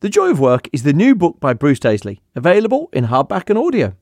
[0.00, 3.58] The Joy of Work is the new book by Bruce Daisley, available in hardback and
[3.58, 3.96] audio.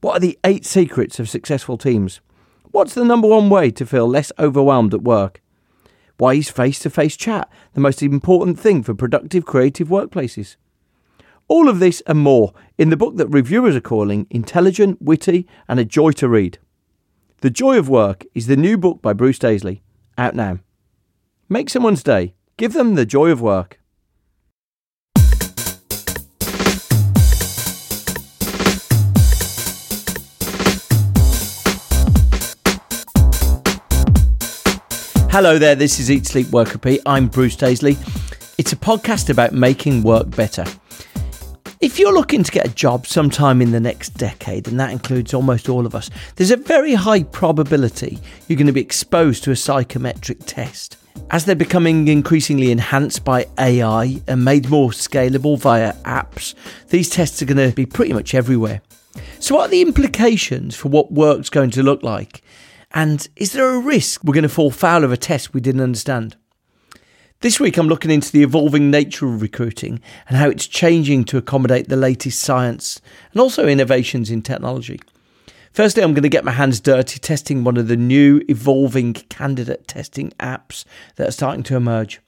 [0.00, 2.20] What are the eight secrets of successful teams?
[2.70, 5.42] What's the number one way to feel less overwhelmed at work?
[6.16, 10.54] Why is face to face chat the most important thing for productive creative workplaces?
[11.48, 15.80] All of this and more in the book that reviewers are calling intelligent, witty, and
[15.80, 16.58] a joy to read.
[17.40, 19.80] The Joy of Work is the new book by Bruce Daisley,
[20.16, 20.60] out now.
[21.48, 22.34] Make someone's day.
[22.56, 23.80] Give them the joy of work.
[35.36, 37.02] Hello there, this is Eat Sleep Work Repeat.
[37.04, 37.98] I'm Bruce Daisley.
[38.56, 40.64] It's a podcast about making work better.
[41.78, 45.34] If you're looking to get a job sometime in the next decade, and that includes
[45.34, 49.50] almost all of us, there's a very high probability you're going to be exposed to
[49.50, 50.96] a psychometric test.
[51.30, 56.54] As they're becoming increasingly enhanced by AI and made more scalable via apps,
[56.88, 58.80] these tests are going to be pretty much everywhere.
[59.38, 62.42] So, what are the implications for what work's going to look like?
[62.96, 65.82] And is there a risk we're going to fall foul of a test we didn't
[65.82, 66.34] understand?
[67.40, 71.36] This week, I'm looking into the evolving nature of recruiting and how it's changing to
[71.36, 73.02] accommodate the latest science
[73.32, 74.98] and also innovations in technology.
[75.74, 79.86] Firstly, I'm going to get my hands dirty testing one of the new evolving candidate
[79.86, 80.86] testing apps
[81.16, 82.22] that are starting to emerge.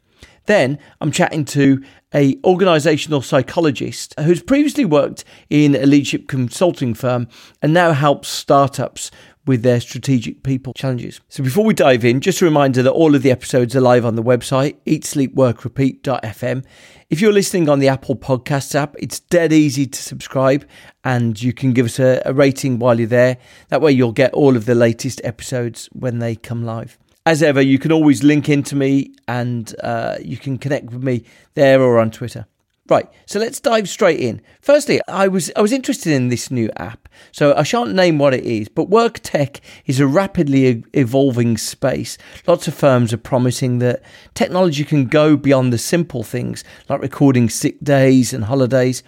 [0.44, 1.82] Then I'm chatting to
[2.14, 7.28] a organizational psychologist who's previously worked in a leadership consulting firm
[7.60, 9.10] and now helps startups
[9.48, 11.20] with their strategic people challenges.
[11.28, 14.04] So before we dive in, just a reminder that all of the episodes are live
[14.04, 16.64] on the website, eatsleepworkrepeat.fm.
[17.08, 20.68] If you're listening on the Apple Podcasts app, it's dead easy to subscribe
[21.02, 23.38] and you can give us a, a rating while you're there.
[23.70, 26.98] That way you'll get all of the latest episodes when they come live.
[27.24, 31.24] As ever, you can always link into me and uh, you can connect with me
[31.54, 32.46] there or on Twitter.
[32.88, 34.40] Right, so let's dive straight in.
[34.62, 37.08] Firstly, I was I was interested in this new app.
[37.32, 42.16] So I shan't name what it is, but work tech is a rapidly evolving space.
[42.46, 44.02] Lots of firms are promising that
[44.34, 49.02] technology can go beyond the simple things like recording sick days and holidays.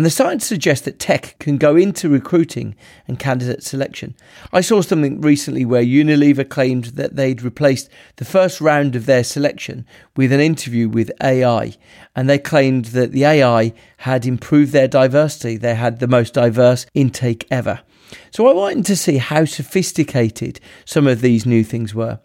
[0.00, 2.74] And the science suggests that tech can go into recruiting
[3.06, 4.14] and candidate selection.
[4.50, 9.22] I saw something recently where Unilever claimed that they'd replaced the first round of their
[9.22, 9.84] selection
[10.16, 11.74] with an interview with AI.
[12.16, 15.58] And they claimed that the AI had improved their diversity.
[15.58, 17.82] They had the most diverse intake ever.
[18.30, 22.20] So I wanted to see how sophisticated some of these new things were.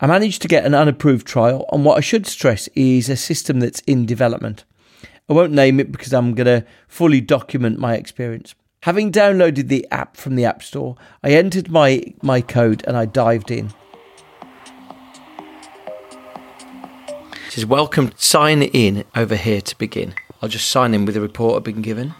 [0.00, 3.60] I managed to get an unapproved trial, and what I should stress is a system
[3.60, 4.66] that's in development.
[5.28, 8.54] I won't name it because I'm going to fully document my experience.
[8.82, 10.94] Having downloaded the app from the App Store,
[11.24, 13.72] I entered my, my code and I dived in.
[17.46, 20.14] It says, Welcome, sign in over here to begin.
[20.40, 22.14] I'll just sign in with the report I've been given.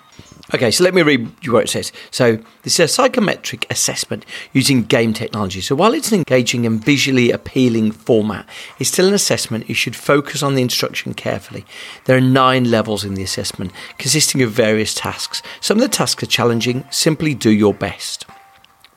[0.55, 1.91] Okay, so let me read you what it says.
[2.13, 5.61] So, this is a psychometric assessment using game technology.
[5.61, 8.49] So, while it's an engaging and visually appealing format,
[8.79, 9.69] it's still an assessment.
[9.69, 11.65] You should focus on the instruction carefully.
[12.05, 15.43] There are nine levels in the assessment, consisting of various tasks.
[15.61, 16.85] Some of the tasks are challenging.
[16.91, 18.25] Simply do your best.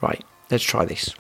[0.02, 1.16] Right, let's try this.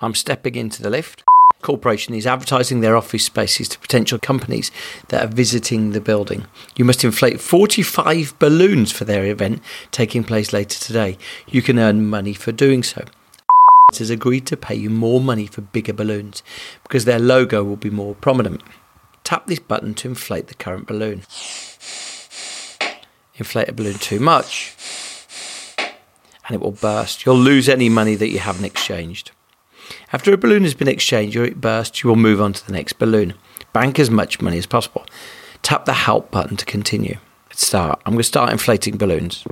[0.00, 1.24] I'm stepping into the lift.
[1.64, 4.70] Corporation is advertising their office spaces to potential companies
[5.08, 6.46] that are visiting the building.
[6.76, 11.16] You must inflate 45 balloons for their event taking place later today.
[11.48, 13.06] You can earn money for doing so.
[13.98, 16.42] has agreed to pay you more money for bigger balloons
[16.82, 18.62] because their logo will be more prominent.
[19.22, 21.22] Tap this button to inflate the current balloon.
[23.36, 24.76] Inflate a balloon too much
[26.46, 27.24] and it will burst.
[27.24, 29.30] You'll lose any money that you haven't exchanged.
[30.12, 32.72] After a balloon has been exchanged or it bursts, you will move on to the
[32.72, 33.34] next balloon.
[33.72, 35.06] Bank as much money as possible.
[35.62, 37.18] Tap the help button to continue.
[37.48, 38.00] Let's start.
[38.04, 39.44] I'm going to start inflating balloons.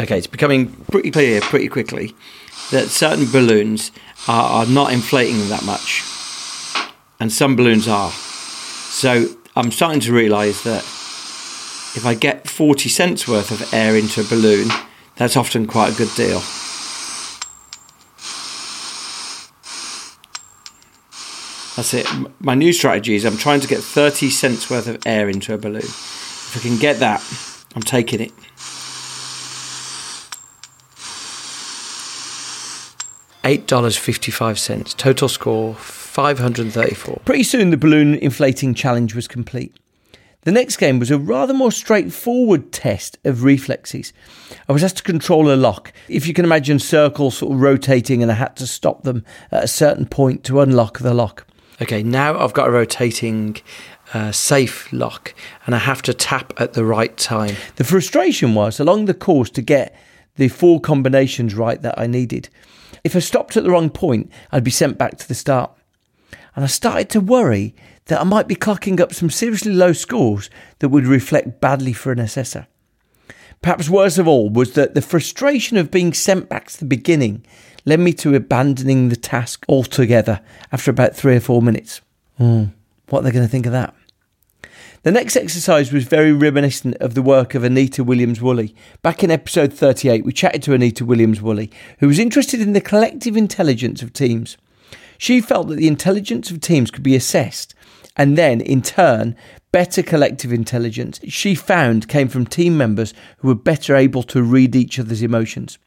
[0.00, 2.14] Okay, it's becoming pretty clear pretty quickly
[2.72, 3.92] that certain balloons
[4.26, 6.02] are, are not inflating that much,
[7.20, 8.10] and some balloons are.
[8.92, 10.82] So I'm starting to realise that
[11.96, 14.68] if I get 40 cents worth of air into a balloon,
[15.16, 16.40] that's often quite a good deal.
[21.74, 22.06] That's it.
[22.38, 25.58] My new strategy is I'm trying to get 30 cents worth of air into a
[25.58, 25.78] balloon.
[25.78, 27.20] If I can get that,
[27.74, 28.32] I'm taking it.
[33.42, 34.96] $8.55.
[34.96, 35.74] Total score
[36.12, 37.22] 534.
[37.24, 39.74] Pretty soon the balloon inflating challenge was complete.
[40.42, 44.12] The next game was a rather more straightforward test of reflexes.
[44.68, 45.90] I was asked to control a lock.
[46.08, 49.64] If you can imagine circles sort of rotating, and I had to stop them at
[49.64, 51.46] a certain point to unlock the lock.
[51.80, 53.56] Okay, now I've got a rotating
[54.12, 57.56] uh, safe lock, and I have to tap at the right time.
[57.76, 59.96] The frustration was along the course to get
[60.36, 62.50] the four combinations right that I needed.
[63.02, 65.70] If I stopped at the wrong point, I'd be sent back to the start.
[66.54, 67.74] And I started to worry
[68.06, 70.50] that I might be clocking up some seriously low scores
[70.80, 72.66] that would reflect badly for an assessor.
[73.62, 77.44] Perhaps worst of all was that the frustration of being sent back to the beginning
[77.84, 80.40] led me to abandoning the task altogether
[80.72, 82.00] after about three or four minutes.
[82.40, 82.72] Mm,
[83.08, 83.94] what are they going to think of that?
[85.04, 88.74] The next exercise was very reminiscent of the work of Anita Williams Woolley.
[89.02, 92.80] Back in episode 38, we chatted to Anita Williams Woolley, who was interested in the
[92.80, 94.56] collective intelligence of teams.
[95.22, 97.76] She felt that the intelligence of teams could be assessed,
[98.16, 99.36] and then, in turn,
[99.70, 104.74] better collective intelligence she found came from team members who were better able to read
[104.74, 105.78] each other's emotions.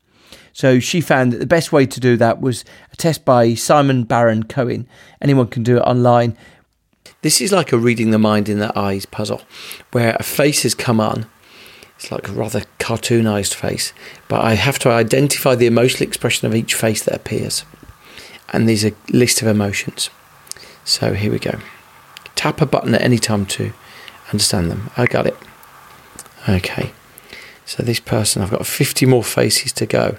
[0.54, 4.06] So she found that the best way to do that was a test by Simon
[4.06, 4.88] Baron Cohen.
[5.22, 6.38] Anyone can do it online.
[7.22, 9.42] This is like a reading the mind in the eyes puzzle,
[9.92, 11.26] where a face has come on.
[11.98, 13.92] It's like a rather cartoonized face,
[14.30, 17.66] but I have to identify the emotional expression of each face that appears.
[18.56, 20.10] And these are list of emotions.
[20.84, 21.60] So here we go.
[22.36, 23.74] Tap a button at any time to
[24.32, 24.92] understand them.
[24.96, 25.36] I got it.
[26.48, 26.92] Okay.
[27.66, 30.18] So this person, I've got 50 more faces to go.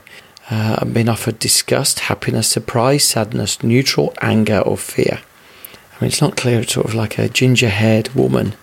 [0.50, 5.20] Uh, I've been offered disgust, happiness, surprise, sadness, neutral, anger, or fear.
[5.92, 6.60] I mean, it's not clear.
[6.60, 8.54] It's sort of like a ginger haired woman,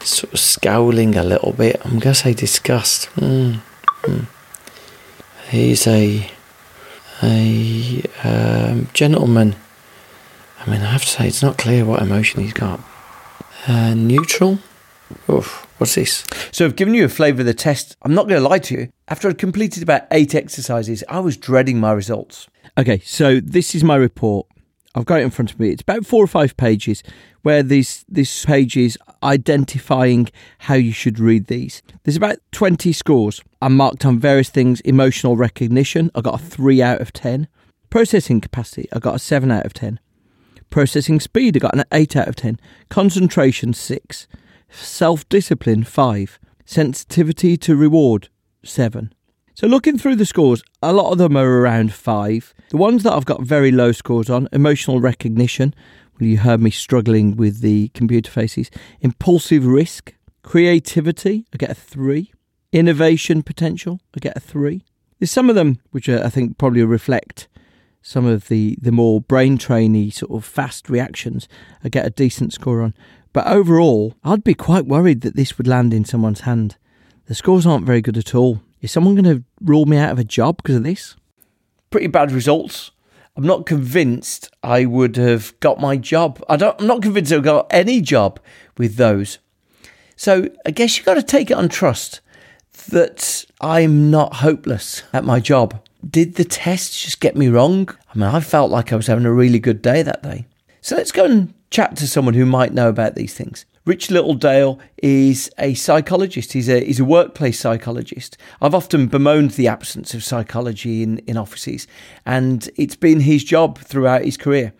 [0.00, 1.80] sort of scowling a little bit.
[1.84, 3.08] I'm going to say disgust.
[3.16, 3.60] Mm.
[4.02, 4.26] Mm.
[5.50, 6.30] He's a
[7.22, 9.56] a um, gentleman.
[10.60, 12.80] I mean, I have to say, it's not clear what emotion he's got.
[13.66, 14.58] Uh, neutral?
[15.28, 16.24] Oof, what's this?
[16.50, 17.96] So I've given you a flavour of the test.
[18.02, 18.88] I'm not going to lie to you.
[19.08, 22.48] After I'd completed about eight exercises, I was dreading my results.
[22.78, 24.46] Okay, so this is my report.
[24.94, 25.70] I've got it in front of me.
[25.70, 27.02] It's about four or five pages
[27.42, 30.30] where these this page is identifying
[30.60, 31.82] how you should read these.
[32.04, 33.42] There's about 20 scores.
[33.60, 34.80] I'm marked on various things.
[34.82, 37.48] Emotional recognition, I got a 3 out of 10.
[37.90, 40.00] Processing capacity, I got a 7 out of 10.
[40.70, 42.58] Processing speed, I got an 8 out of 10.
[42.88, 44.28] Concentration, 6.
[44.70, 46.38] Self discipline, 5.
[46.64, 48.28] Sensitivity to reward,
[48.64, 49.12] 7.
[49.56, 52.52] So looking through the scores, a lot of them are around five.
[52.70, 55.72] The ones that I've got very low scores on, emotional recognition,
[56.18, 58.68] well, you heard me struggling with the computer faces.
[59.00, 62.32] Impulsive risk, creativity, I get a three.
[62.72, 64.84] Innovation potential, I get a three.
[65.20, 67.46] There's some of them which I think probably reflect
[68.02, 71.48] some of the, the more brain trainy sort of fast reactions.
[71.84, 72.92] I get a decent score on.
[73.32, 76.76] But overall, I'd be quite worried that this would land in someone's hand.
[77.26, 78.60] The scores aren't very good at all.
[78.84, 81.16] Is someone going to rule me out of a job because of this?
[81.88, 82.90] Pretty bad results.
[83.34, 86.44] I'm not convinced I would have got my job.
[86.50, 88.38] I don't, I'm not convinced I got any job
[88.76, 89.38] with those.
[90.16, 92.20] So I guess you've got to take it on trust
[92.90, 95.82] that I'm not hopeless at my job.
[96.06, 97.88] Did the test just get me wrong?
[98.14, 100.44] I mean, I felt like I was having a really good day that day.
[100.82, 103.64] So let's go and chat to someone who might know about these things.
[103.86, 106.54] Rich Littledale is a psychologist.
[106.54, 108.38] He's a, he's a workplace psychologist.
[108.62, 111.86] I've often bemoaned the absence of psychology in, in offices,
[112.24, 114.72] and it's been his job throughout his career.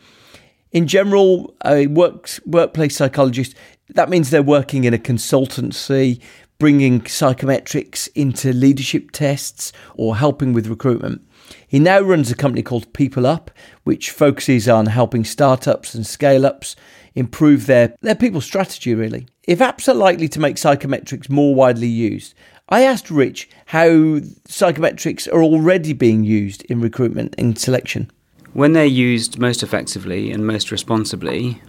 [0.72, 3.54] In general, a workplace psychologist,
[3.90, 6.18] that means they're working in a consultancy,
[6.58, 11.20] bringing psychometrics into leadership tests or helping with recruitment.
[11.66, 13.50] He now runs a company called People Up,
[13.84, 16.76] which focuses on helping startups and scale ups
[17.14, 19.26] improve their, their people strategy, really.
[19.46, 22.34] If apps are likely to make psychometrics more widely used,
[22.68, 23.88] I asked Rich how
[24.48, 28.10] psychometrics are already being used in recruitment and selection.
[28.52, 31.60] When they're used most effectively and most responsibly,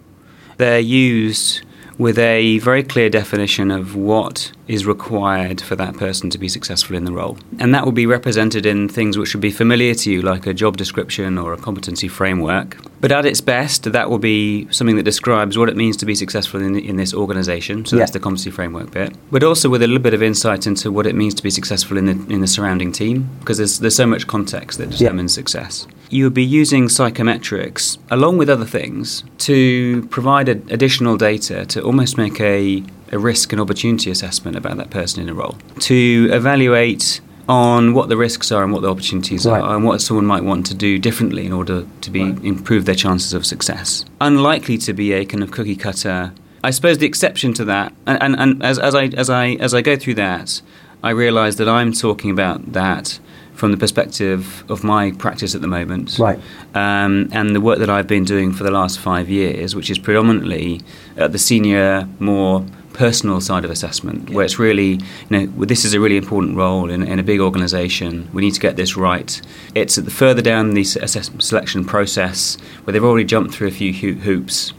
[0.57, 1.63] they're used
[1.97, 6.95] with a very clear definition of what is required for that person to be successful
[6.95, 7.37] in the role.
[7.59, 10.53] And that will be represented in things which should be familiar to you, like a
[10.53, 12.77] job description or a competency framework.
[12.99, 16.15] But at its best, that will be something that describes what it means to be
[16.15, 17.85] successful in, in this organization.
[17.85, 18.01] So yeah.
[18.01, 19.15] that's the competency framework bit.
[19.31, 21.97] But also with a little bit of insight into what it means to be successful
[21.97, 25.41] in the, in the surrounding team, because there's, there's so much context that determines yeah.
[25.41, 25.87] success.
[26.15, 32.17] You would be using psychometrics along with other things to provide additional data to almost
[32.17, 37.21] make a a risk and opportunity assessment about that person in a role to evaluate
[37.49, 39.61] on what the risks are and what the opportunities right.
[39.61, 42.43] are and what someone might want to do differently in order to be right.
[42.45, 44.05] improve their chances of success.
[44.21, 46.33] Unlikely to be a kind of cookie cutter.
[46.63, 49.73] I suppose the exception to that, and, and, and as, as I as I as
[49.73, 50.61] I go through that,
[51.03, 53.19] I realise that I'm talking about that
[53.53, 56.37] from the perspective of my practice at the moment, right?
[56.73, 59.97] Um, and the work that I've been doing for the last five years, which is
[59.97, 60.81] predominantly
[61.15, 64.35] at the senior, more personal side of assessment, yeah.
[64.35, 67.39] where it's really, you know, this is a really important role in, in, a big
[67.39, 68.29] organisation.
[68.33, 69.41] We need to get this right.
[69.73, 73.93] It's at the further down the selection process where they've already jumped through a few
[73.93, 74.73] hoops.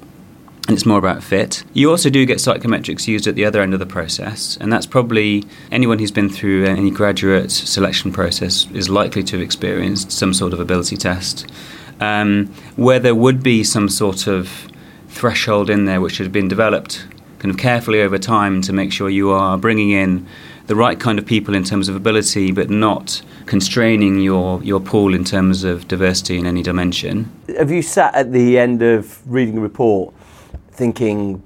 [0.68, 1.62] And it's more about fit.
[1.74, 4.86] You also do get psychometrics used at the other end of the process, and that's
[4.86, 10.34] probably anyone who's been through any graduate selection process is likely to have experienced some
[10.34, 11.46] sort of ability test,
[12.00, 14.66] um, where there would be some sort of
[15.08, 17.06] threshold in there which had been developed
[17.38, 20.26] kind of carefully over time to make sure you are bringing in
[20.66, 25.14] the right kind of people in terms of ability, but not constraining your, your pool
[25.14, 27.30] in terms of diversity in any dimension.
[27.56, 30.12] Have you sat at the end of reading a report
[30.76, 31.42] thinking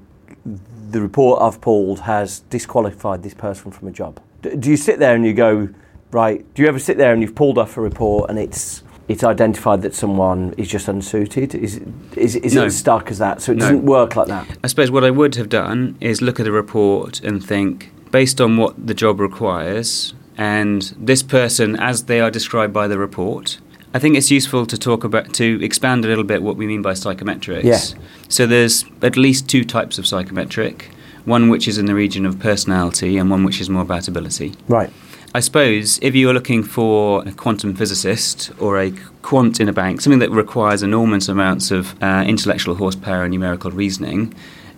[0.91, 4.21] the report I've pulled has disqualified this person from a job?
[4.43, 5.69] Do you sit there and you go,
[6.11, 9.25] right, do you ever sit there and you've pulled off a report and it's it's
[9.25, 11.53] identified that someone is just unsuited?
[11.53, 11.81] Is,
[12.15, 12.63] is, is no.
[12.63, 13.43] it as stark as that?
[13.43, 13.63] So it no.
[13.63, 14.47] doesn't work like that?
[14.63, 18.41] I suppose what I would have done is look at a report and think, based
[18.41, 23.59] on what the job requires, and this person as they are described by the report,
[23.93, 26.83] I think it's useful to talk about to expand a little bit what we mean
[26.83, 27.65] by psychometrics.
[27.65, 28.03] Yeah.
[28.29, 30.91] So there's at least two types of psychometric.
[31.25, 34.55] One which is in the region of personality and one which is more about ability.
[34.69, 34.91] Right.
[35.35, 38.93] I suppose if you're looking for a quantum physicist or a
[39.23, 43.71] quant in a bank, something that requires enormous amounts of uh, intellectual horsepower and numerical
[43.71, 44.35] reasoning,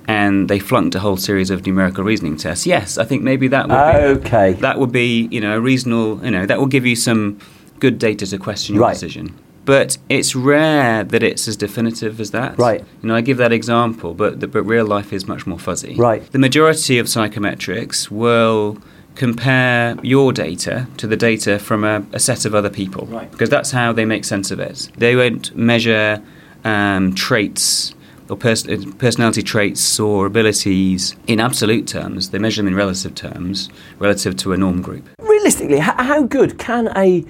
[0.08, 2.66] and they flunked a whole series of numerical reasoning tests.
[2.66, 4.52] Yes, I think maybe that would be okay.
[4.54, 7.38] That would be you know a reasonable you know that will give you some
[7.82, 8.92] good data to question your right.
[8.92, 9.34] decision.
[9.64, 12.56] But it's rare that it's as definitive as that.
[12.56, 12.84] Right.
[13.02, 15.94] You know, I give that example, but the, but real life is much more fuzzy.
[15.96, 16.22] Right.
[16.30, 18.78] The majority of psychometrics will
[19.16, 23.06] compare your data to the data from a, a set of other people.
[23.06, 23.30] Right.
[23.30, 24.88] Because that's how they make sense of it.
[24.96, 26.22] They won't measure
[26.64, 27.94] um, traits
[28.30, 28.66] or pers-
[28.98, 32.30] personality traits or abilities in absolute terms.
[32.30, 35.04] They measure them in relative terms, relative to a norm group.
[35.18, 37.24] Realistically, how good can a,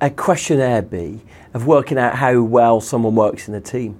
[0.00, 1.20] a questionnaire be
[1.54, 3.98] of working out how well someone works in a team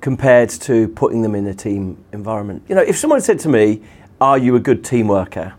[0.00, 2.62] compared to putting them in a team environment?
[2.68, 3.82] You know, if someone said to me,
[4.20, 5.54] Are you a good team worker?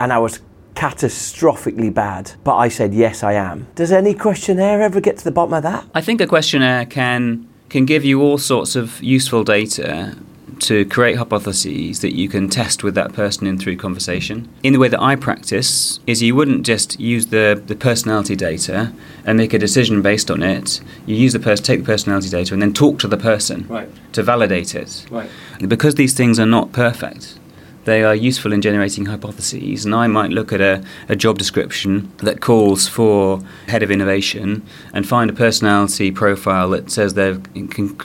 [0.00, 0.40] and I was
[0.74, 3.68] catastrophically bad, but I said, yes, I am.
[3.76, 5.84] Does any questionnaire ever get to the bottom of that?
[5.94, 10.16] I think a questionnaire can can give you all sorts of useful data
[10.62, 14.48] to create hypotheses that you can test with that person in through conversation.
[14.62, 18.92] In the way that I practice is you wouldn't just use the, the personality data
[19.24, 20.80] and make a decision based on it.
[21.06, 23.88] You use the person, take the personality data and then talk to the person right.
[24.12, 25.06] to validate it.
[25.10, 25.30] Right.
[25.66, 27.38] Because these things are not perfect
[27.84, 29.84] they are useful in generating hypotheses.
[29.84, 34.62] And I might look at a, a job description that calls for head of innovation
[34.92, 37.40] and find a personality profile that says they're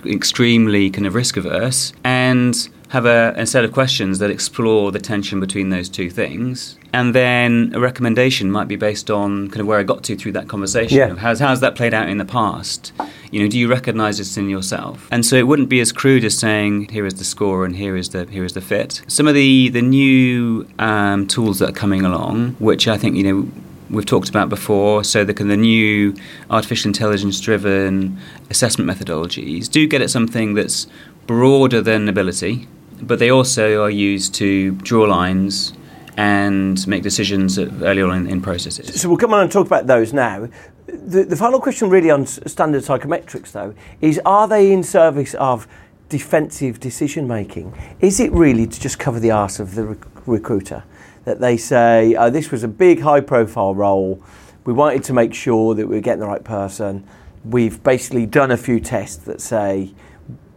[0.05, 4.99] extremely kind of risk averse and have a, a, set of questions that explore the
[4.99, 6.77] tension between those two things.
[6.93, 10.31] And then a recommendation might be based on kind of where I got to through
[10.33, 10.97] that conversation.
[10.97, 11.15] Yeah.
[11.15, 12.93] How's, how's that played out in the past?
[13.31, 15.07] You know, do you recognize this in yourself?
[15.11, 17.95] And so it wouldn't be as crude as saying, here is the score and here
[17.95, 19.01] is the, here is the fit.
[19.07, 23.23] Some of the, the new um, tools that are coming along, which I think, you
[23.23, 23.51] know,
[23.89, 25.03] we've talked about before.
[25.03, 26.15] So the, the new
[26.49, 28.17] artificial intelligence driven
[28.49, 30.87] assessment methodologies do get at something that's
[31.25, 32.67] broader than ability
[33.01, 35.73] but they also are used to draw lines
[36.17, 38.99] and make decisions early on in, in processes.
[38.99, 40.49] So we'll come on and talk about those now.
[40.87, 45.67] The, the final question, really, on standard psychometrics, though, is are they in service of
[46.09, 47.73] defensive decision making?
[47.99, 50.83] Is it really to just cover the arse of the rec- recruiter?
[51.25, 54.23] That they say, oh, this was a big high profile role,
[54.63, 57.05] we wanted to make sure that we were getting the right person.
[57.43, 59.93] We've basically done a few tests that say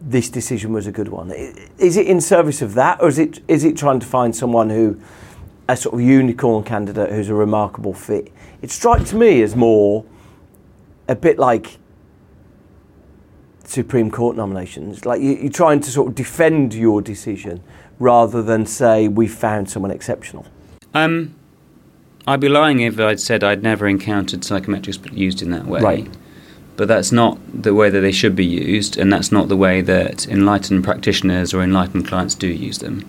[0.00, 1.30] this decision was a good one.
[1.30, 4.70] Is it in service of that, or is it, is it trying to find someone
[4.70, 5.00] who
[5.70, 8.32] a sort of unicorn candidate who's a remarkable fit.
[8.60, 10.04] It strikes me as more
[11.10, 11.78] a bit like
[13.64, 15.04] Supreme Court nominations.
[15.04, 17.62] Like you, are trying to sort of defend your decision
[17.98, 20.46] rather than say we found someone exceptional.
[20.94, 21.34] Um,
[22.26, 25.80] I'd be lying if I'd said I'd never encountered psychometrics used in that way.
[25.80, 26.08] Right.
[26.76, 29.82] But that's not the way that they should be used, and that's not the way
[29.82, 33.06] that enlightened practitioners or enlightened clients do use them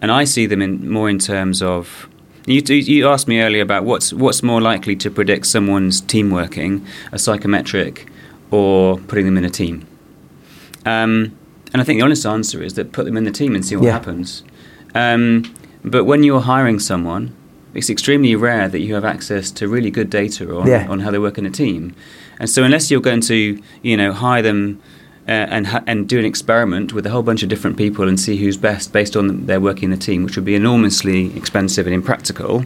[0.00, 2.08] and I see them in more in terms of.
[2.46, 6.86] You, you asked me earlier about what's what's more likely to predict someone's team working,
[7.12, 8.08] a psychometric,
[8.50, 9.86] or putting them in a team.
[10.84, 11.36] Um,
[11.72, 13.74] and I think the honest answer is that put them in the team and see
[13.74, 13.92] what yeah.
[13.92, 14.44] happens.
[14.94, 15.52] Um,
[15.84, 17.34] but when you're hiring someone,
[17.74, 20.86] it's extremely rare that you have access to really good data on, yeah.
[20.88, 21.94] on how they work in a team.
[22.38, 24.80] And so unless you're going to, you know, hire them
[25.28, 28.36] uh, and and do an experiment with a whole bunch of different people and see
[28.36, 31.94] who's best based on their working in the team, which would be enormously expensive and
[31.94, 32.64] impractical.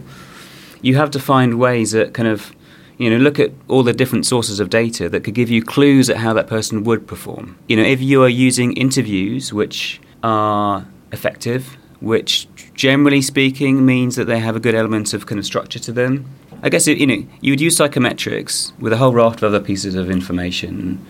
[0.81, 2.55] You have to find ways that kind of
[2.97, 6.09] you know look at all the different sources of data that could give you clues
[6.09, 7.57] at how that person would perform.
[7.67, 14.25] You know, if you are using interviews which are effective, which generally speaking means that
[14.25, 16.25] they have a good element of kind of structure to them.
[16.63, 19.95] I guess you know you would use psychometrics with a whole raft of other pieces
[19.95, 21.03] of information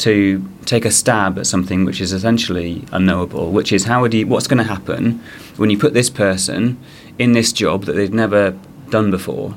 [0.00, 4.26] to take a stab at something which is essentially unknowable, which is how would you,
[4.26, 5.22] what's going to happen
[5.56, 6.78] when you put this person
[7.18, 8.56] in this job that they've never
[8.88, 9.56] done before.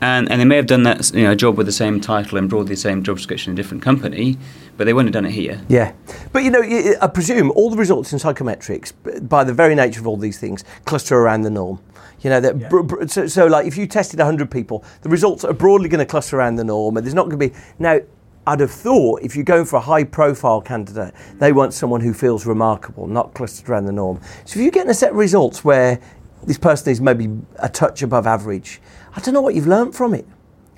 [0.00, 2.50] And, and they may have done that you know, job with the same title and
[2.50, 4.36] broadly the same job description in a different company,
[4.76, 5.60] but they wouldn't have done it here.
[5.68, 5.92] Yeah.
[6.32, 6.62] But you know,
[7.00, 8.92] I presume all the results in psychometrics,
[9.26, 11.80] by the very nature of all these things, cluster around the norm.
[12.20, 12.68] You know, that yeah.
[12.68, 15.98] br- br- so, so, like if you tested 100 people, the results are broadly going
[15.98, 17.54] to cluster around the norm, and there's not going to be.
[17.78, 18.00] Now,
[18.46, 22.14] I'd have thought if you're going for a high profile candidate, they want someone who
[22.14, 24.20] feels remarkable, not clustered around the norm.
[24.44, 26.00] So if you're getting a set of results where
[26.44, 27.28] this person is maybe
[27.58, 28.80] a touch above average,
[29.16, 30.26] I don't know what you've learned from it.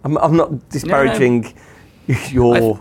[0.05, 2.27] I'm, I'm not disparaging no, no.
[2.31, 2.81] your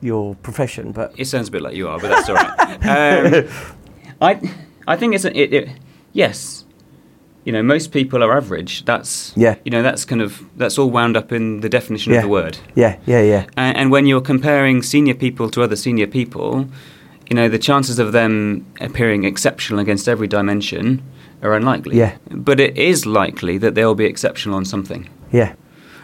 [0.00, 2.86] your profession, but it sounds a bit like you are, but that's all right.
[2.86, 3.48] um,
[4.20, 4.52] I
[4.86, 5.68] I think it's a, it, it,
[6.12, 6.64] yes,
[7.48, 8.84] you know, most people are average.
[8.84, 9.54] That's yeah.
[9.64, 12.18] You know, that's kind of that's all wound up in the definition yeah.
[12.18, 12.58] of the word.
[12.74, 13.46] Yeah, yeah, yeah.
[13.56, 16.68] And, and, when you're comparing senior people to other senior people,
[17.30, 21.02] you know, the chances of them appearing exceptional against every dimension
[21.40, 21.96] are unlikely.
[21.96, 22.18] Yeah.
[22.30, 25.08] But it is likely that they'll be exceptional on something.
[25.32, 25.54] Yeah.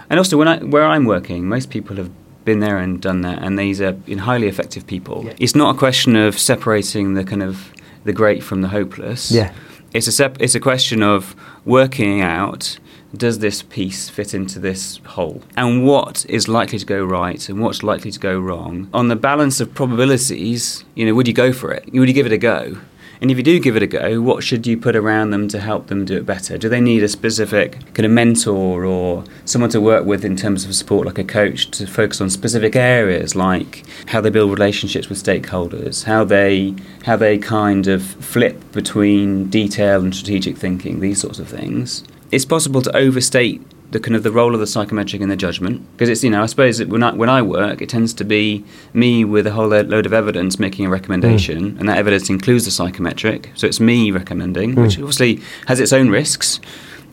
[0.09, 2.11] And also, when I where I'm working, most people have
[2.47, 5.27] been there and done that, and these are highly effective people.
[5.27, 5.35] Yeah.
[5.39, 7.71] It's not a question of separating the kind of
[8.05, 9.31] the great from the hopeless.
[9.31, 9.53] Yeah
[9.95, 12.79] it's a sep- it's a question of working out
[13.17, 15.41] does this piece fit into this whole?
[15.57, 18.89] And what is likely to go right and what's likely to go wrong?
[18.93, 21.85] On the balance of probabilities you know would you go for it?
[21.93, 22.77] Would you give it a go
[23.21, 25.61] and if you do give it a go, what should you put around them to
[25.61, 26.59] help them do it better?
[26.59, 30.65] Do they need a specific kind of mentor or someone to work with in terms
[30.65, 35.09] of support, like a coach, to focus on specific areas like how they build relationships
[35.09, 36.75] with stakeholders, how they
[37.05, 42.05] how they kind of flip between detail and strategic thinking, these sorts of things?
[42.31, 45.87] It's possible to overstate the kind of the role of the psychometric in the judgment
[45.93, 48.65] because it's you know I suppose when I when I work it tends to be
[48.93, 51.81] me with a whole load of evidence making a recommendation mm.
[51.81, 54.83] and that evidence includes the psychometric so it's me recommending mm.
[54.83, 56.61] which obviously has its own risks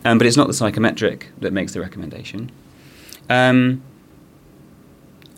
[0.04, 2.50] um, but it's not the psychometric that makes the recommendation
[3.28, 3.82] um,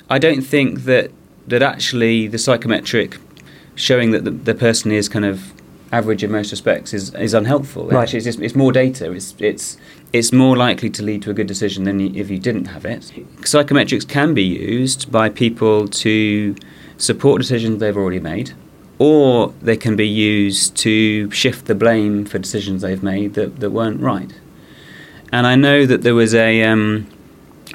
[0.08, 1.10] I don't think that
[1.46, 3.18] that actually the psychometric
[3.74, 5.53] showing that the, the person is kind of
[5.98, 7.86] average in most respects is, is unhelpful.
[7.86, 8.02] Right.
[8.02, 9.12] Actually, it's, just, it's more data.
[9.12, 9.76] It's, it's
[10.12, 13.00] it's more likely to lead to a good decision than if you didn't have it.
[13.40, 16.54] Psychometrics can be used by people to
[16.98, 18.52] support decisions they've already made,
[18.98, 23.70] or they can be used to shift the blame for decisions they've made that, that
[23.70, 24.32] weren't right.
[25.32, 27.08] And I know that there was a, um,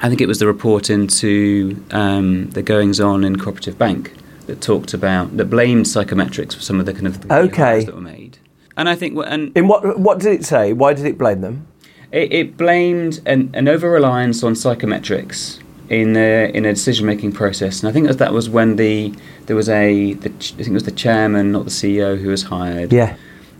[0.00, 4.14] I think it was the report into um, the goings on in Cooperative Bank
[4.50, 7.84] that talked about, that blamed psychometrics for some of the kind of the okay.
[7.84, 8.38] that were made.
[8.76, 10.72] And I think, and in what what did it say?
[10.72, 11.66] Why did it blame them?
[12.12, 17.32] It, it blamed an, an over reliance on psychometrics in a, in a decision making
[17.32, 19.14] process, and I think that, that was when the
[19.46, 22.44] there was a the, I think it was the chairman, not the CEO, who was
[22.44, 22.92] hired.
[22.92, 23.16] Yeah,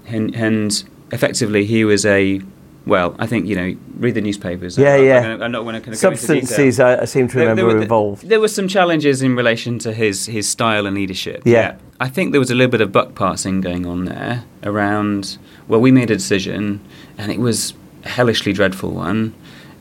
[0.07, 2.40] and, and effectively he was a
[2.87, 4.79] Well, I think you know, read the newspapers.
[4.79, 5.37] Yeah, I'm, yeah.
[5.45, 5.99] I'm, not going to kind of.
[5.99, 8.29] Substances, I, I seem to There- remember, there were were- involved.
[8.29, 11.43] There were some challenges in relation to his his style and leadership.
[11.45, 11.77] Yeah.
[12.01, 15.37] I think there was a little bit of buck passing going on there around.
[15.69, 16.81] Well, we made a decision,
[17.19, 19.35] and it was a hellishly dreadful one,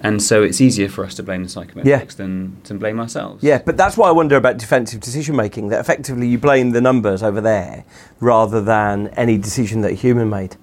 [0.03, 2.03] and so it's easier for us to blame the psychometrics Yeah.
[2.17, 3.41] than to blame ourselves.
[3.41, 5.69] Yeah, but that's why I wonder about defensive decision making.
[5.69, 7.85] That effectively you blame the numbers over there
[8.19, 10.57] rather than any decision that a human made.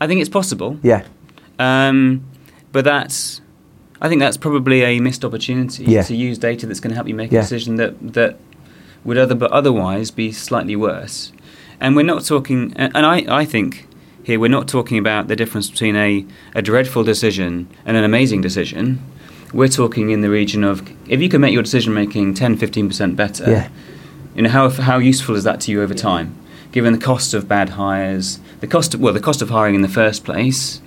[0.00, 0.78] I think it's possible.
[0.82, 1.04] Yeah,
[1.58, 2.24] Um,
[2.72, 3.40] but that's,
[4.00, 6.02] I think that's probably a missed opportunity Yeah.
[6.02, 7.40] to use data that's going to help you make Yeah.
[7.40, 8.38] a decision that that
[9.04, 11.32] would other but otherwise be slightly worse.
[11.80, 13.86] And we're not talking, and and I, I think
[14.22, 18.40] here we're not talking about the difference between a, a dreadful decision and an amazing
[18.40, 19.00] decision.
[19.52, 23.14] We're talking in the region of if you can make your decision making 10, 15%
[23.16, 23.68] better, Yeah.
[24.34, 26.34] you know, how, how useful is that to you over time?
[26.72, 29.82] Given the cost of bad hires, the cost of, well, the cost of hiring in
[29.82, 30.80] the first place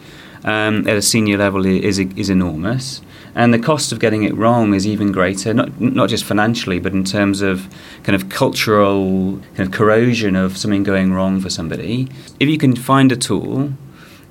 [0.48, 3.02] um, at a senior level is is enormous,
[3.36, 5.54] and the cost of getting it wrong is even greater.
[5.54, 7.68] Not not just financially, but in terms of
[8.04, 12.08] kind of cultural kind of corrosion of something going wrong for somebody.
[12.40, 13.74] If you can find a tool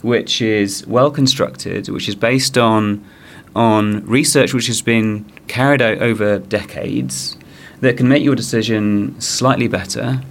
[0.00, 3.04] which is well constructed, which is based on
[3.54, 7.36] on research which has been carried out over decades,
[7.80, 10.22] that can make your decision slightly better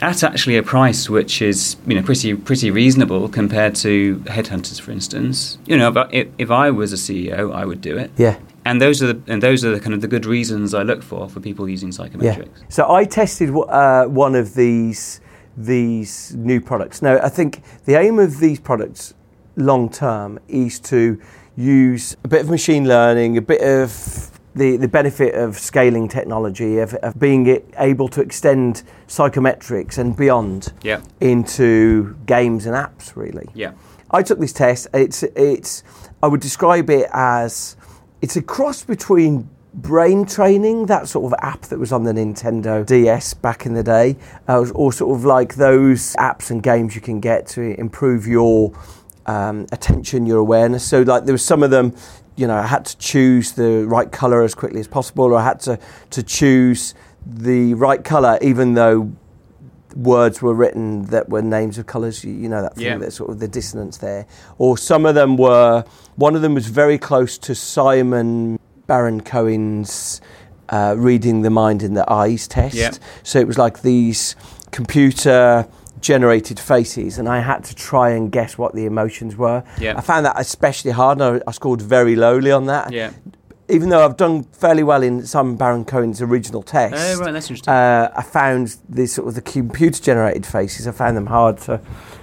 [0.00, 4.90] at actually a price which is you know pretty pretty reasonable compared to headhunters, for
[4.90, 5.58] instance.
[5.66, 8.10] You know, if I, if, if I was a CEO, I would do it.
[8.16, 10.82] yeah, And those are the and those are the kind of the good reasons I
[10.82, 11.98] look for for people using yeah.
[11.98, 12.72] psychometrics.
[12.72, 15.20] So I tested uh, one of these
[15.56, 17.02] these new products.
[17.02, 19.14] Now I think the aim of these products
[19.56, 21.18] long term is to
[21.56, 26.78] use a bit of machine learning, a bit of the, the benefit of scaling technology,
[26.78, 31.00] of, of being able to extend psychometrics and beyond Yeah.
[31.20, 33.48] into games and apps, really.
[33.54, 33.72] Yeah.
[34.10, 34.86] I took this test.
[34.94, 35.82] It's it's
[36.22, 37.76] I would describe it as
[38.22, 42.86] it's a cross between brain training, that sort of app that was on the Nintendo
[42.86, 44.16] DS back in the day,
[44.48, 48.72] uh, or sort of like those apps and games you can get to improve your
[49.26, 50.82] um, attention, your awareness.
[50.84, 51.94] So like there was some of them,
[52.36, 55.44] you know, I had to choose the right color as quickly as possible, or I
[55.44, 55.78] had to
[56.10, 56.94] to choose
[57.26, 59.10] the right color even though
[59.96, 62.22] words were written that were names of colours.
[62.22, 62.98] You, you know that thing, Yeah.
[62.98, 64.26] that sort of the dissonance there.
[64.58, 65.84] Or some of them were.
[66.16, 70.20] One of them was very close to Simon Baron Cohen's
[70.68, 72.74] uh, reading the mind in the eyes test.
[72.74, 72.90] Yeah.
[73.22, 74.36] So it was like these
[74.70, 75.66] computer
[76.06, 79.64] generated faces and I had to try and guess what the emotions were.
[79.80, 79.94] Yeah.
[79.96, 82.92] I found that especially hard and I, I scored very lowly on that.
[82.92, 83.10] Yeah.
[83.68, 86.94] Even though I've done fairly well in Simon Baron Cohen's original test.
[86.94, 87.74] Oh, right, that's interesting.
[87.74, 90.86] Uh, I found the sort of the computer generated faces.
[90.86, 91.80] I found them hard to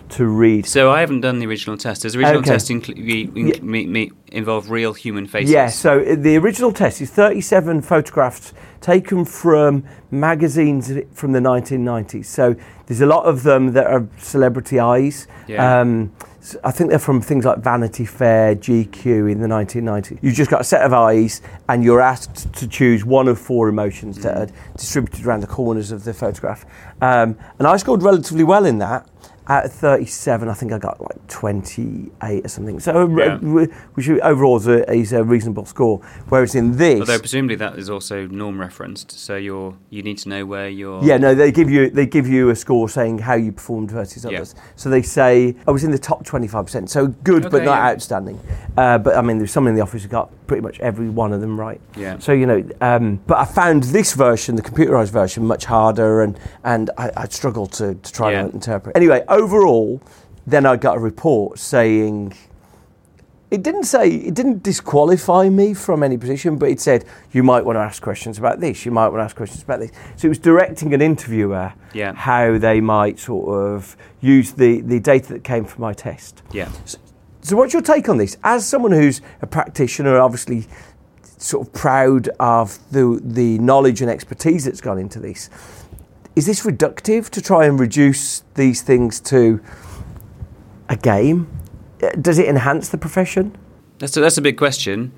[0.09, 0.65] to read.
[0.67, 2.03] So I haven't done the original test.
[2.03, 2.51] Does the original Okay.
[2.51, 3.61] test incl- we- Yeah.
[3.63, 5.49] me, me, involve real human faces?
[5.51, 12.25] Yeah, so uh, the original test is 37 photographs taken from magazines from the 1990s.
[12.25, 15.25] So there's a lot of them that are celebrity eyes.
[15.47, 15.79] Yeah.
[15.79, 16.11] Um,
[16.65, 20.19] I think they're from things like Vanity Fair, GQ in the 1990s.
[20.21, 23.69] You've just got a set of eyes and you're asked to choose one of four
[23.69, 26.65] emotions that are distributed around the corners of the photograph.
[27.01, 29.07] Um, and I scored relatively well in that.
[29.47, 32.79] Of 37, I think I got like 28 or something.
[32.79, 33.37] So, uh, Yeah.
[33.93, 35.99] which overall is a, is a reasonable score.
[36.29, 40.29] Whereas in this, Although presumably that is also norm referenced, so you're you need to
[40.29, 41.03] know where you're.
[41.03, 44.23] yeah, no, they give you they give you a score saying how you performed versus
[44.23, 44.37] Yeah.
[44.37, 44.55] others.
[44.75, 47.89] So they say I was in the top 25%, so good but not yeah.
[47.89, 48.39] outstanding.
[48.77, 51.33] Uh, but I mean, there's someone in the office who got pretty much every one
[51.33, 51.79] of them right.
[51.97, 52.17] Yeah.
[52.19, 56.39] So you know, um, but I found this version, the computerized version, much harder, and
[56.63, 58.45] and I, I struggled to to try Yeah.
[58.45, 58.95] and interpret.
[58.95, 60.01] Anyway, overall,
[60.47, 62.33] then I got a report saying.
[63.51, 67.63] It didn't say it didn't disqualify me from any position, but it said you might
[67.63, 68.83] want to ask questions about this.
[68.83, 69.91] You might want to ask questions about this.
[70.15, 72.13] So it was directing an interviewer Yeah.
[72.15, 76.41] how they might sort of use the, the data that came from my test.
[76.51, 76.69] Yeah.
[77.41, 78.37] So, what's your take on this?
[78.43, 80.65] As someone who's a practitioner, obviously
[81.37, 85.51] sort of proud of the the knowledge and expertise that's gone into this,
[86.35, 89.61] is this reductive to try and reduce these things to
[90.89, 91.47] a game?
[92.19, 93.55] Does it enhance the profession?
[93.99, 95.11] That's a, that's a big question,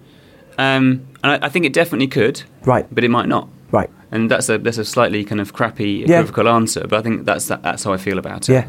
[0.57, 3.49] um, and I, I think it definitely could, Right, but it might not.
[3.71, 3.89] right.
[4.11, 6.19] And that's a that's a slightly kind of crappy Yeah.
[6.19, 8.53] equivocal answer, but I think that's that, that's how I feel about it.
[8.53, 8.67] Yeah.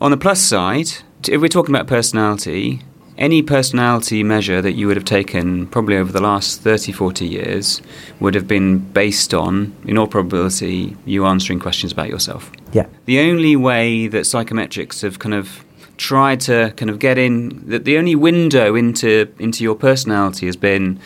[0.00, 0.88] On the plus side,
[1.28, 2.82] if we're talking about personality,
[3.18, 7.82] any personality measure that you would have taken probably over the last 30, 40 years
[8.20, 12.50] would have been based on, in all probability, you answering questions about yourself.
[12.72, 12.86] Yeah.
[13.06, 15.64] The only way that psychometrics have kind of
[15.96, 20.54] tried to kind of get in that the only window into into your personality has
[20.54, 21.00] been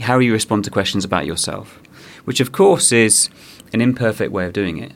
[0.00, 1.82] how you respond to questions about yourself,
[2.26, 3.28] which of course is
[3.72, 4.92] an imperfect way of doing it.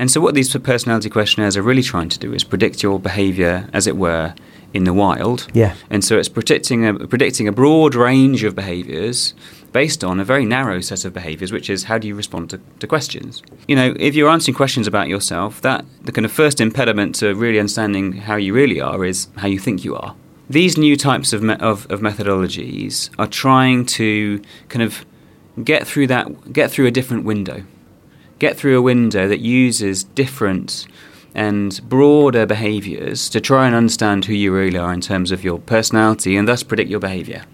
[0.00, 3.68] And so, what these personality questionnaires are really trying to do is predict your behavior,
[3.72, 4.34] as it were,
[4.72, 5.48] in the wild.
[5.52, 5.74] Yeah.
[5.90, 9.34] And so, it's predicting a, predicting a broad range of behaviors
[9.72, 12.60] based on a very narrow set of behaviors, which is how do you respond to,
[12.78, 13.42] to questions.
[13.66, 17.34] You know, if you're answering questions about yourself, that the kind of first impediment to
[17.34, 20.14] really understanding how you really are is how you think you are.
[20.50, 25.06] These new types of, me- of, of methodologies are trying to kind of
[25.64, 27.64] get through that, get through a different window
[28.42, 30.88] get through a window that uses different
[31.34, 35.58] and broader behaviors to try and understand who you really are in terms of your
[35.58, 37.44] personality and thus predict your behavior.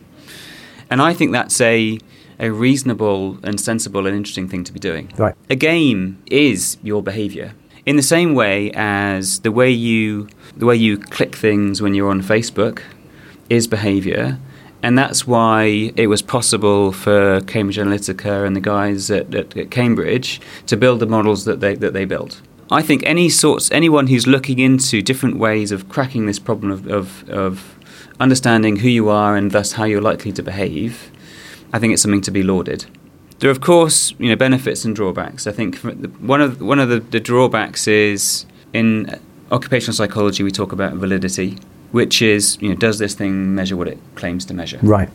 [0.91, 1.99] And I think that's a
[2.41, 5.13] a reasonable and sensible and interesting thing to be doing.
[5.17, 5.35] Right.
[5.51, 7.53] A game is your behavior.
[7.85, 12.11] In the same way as the way you the way you click things when you're
[12.11, 12.83] on Facebook
[13.49, 14.39] is behavior,
[14.83, 19.71] and that's why it was possible for Cambridge Analytica and the guys at, at, at,
[19.71, 22.41] Cambridge to build the models that they that they built.
[22.71, 26.87] I think any sorts anyone who's looking into different ways of cracking this problem of,
[26.87, 27.79] of, of
[28.21, 31.11] understanding who you are and thus how you're likely to behave,
[31.73, 32.87] I think it's something to be lauded.
[33.39, 35.47] There are, of course, you know, benefits and drawbacks.
[35.47, 39.19] I think one of one of the, the drawbacks is in
[39.51, 41.57] occupational psychology we talk about validity
[41.91, 44.79] which is you know does this thing measure what it claims to measure?
[44.83, 45.09] Right.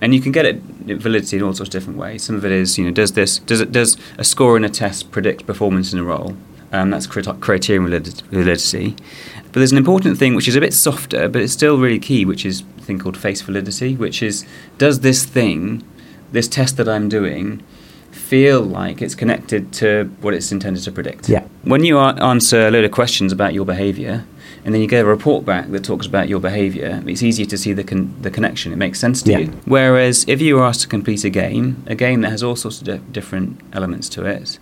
[0.00, 2.24] And you can get it validity in all sorts of different ways.
[2.24, 4.68] Some of it is you know does this does it does a score in a
[4.68, 6.36] test predict performance in a role?
[6.74, 8.96] Um, that's criterion validity.
[9.44, 12.24] But there's an important thing which is a bit softer, but it's still really key,
[12.24, 14.44] which is a thing called face validity, which is
[14.76, 15.84] does this thing,
[16.32, 17.62] this test that I'm doing,
[18.10, 21.28] feel like it's connected to what it's intended to predict?
[21.28, 21.44] Yeah.
[21.62, 24.24] When you answer a load of questions about your behaviour,
[24.64, 27.58] and then you get a report back that talks about your behaviour, it's easier to
[27.58, 28.72] see the con- the connection.
[28.72, 29.38] It makes sense to yeah.
[29.38, 29.46] you.
[29.66, 32.80] Whereas if you were asked to complete a game, a game that has all sorts
[32.80, 34.58] of di- different elements to it,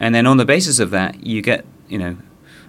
[0.00, 2.16] and then on the basis of that, you get you know,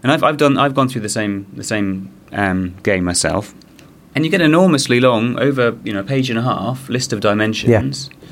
[0.03, 3.53] and I've I've done I've gone through the same the same um, game myself,
[4.13, 7.13] and you get an enormously long over you know a page and a half list
[7.13, 8.29] of dimensions, yeah.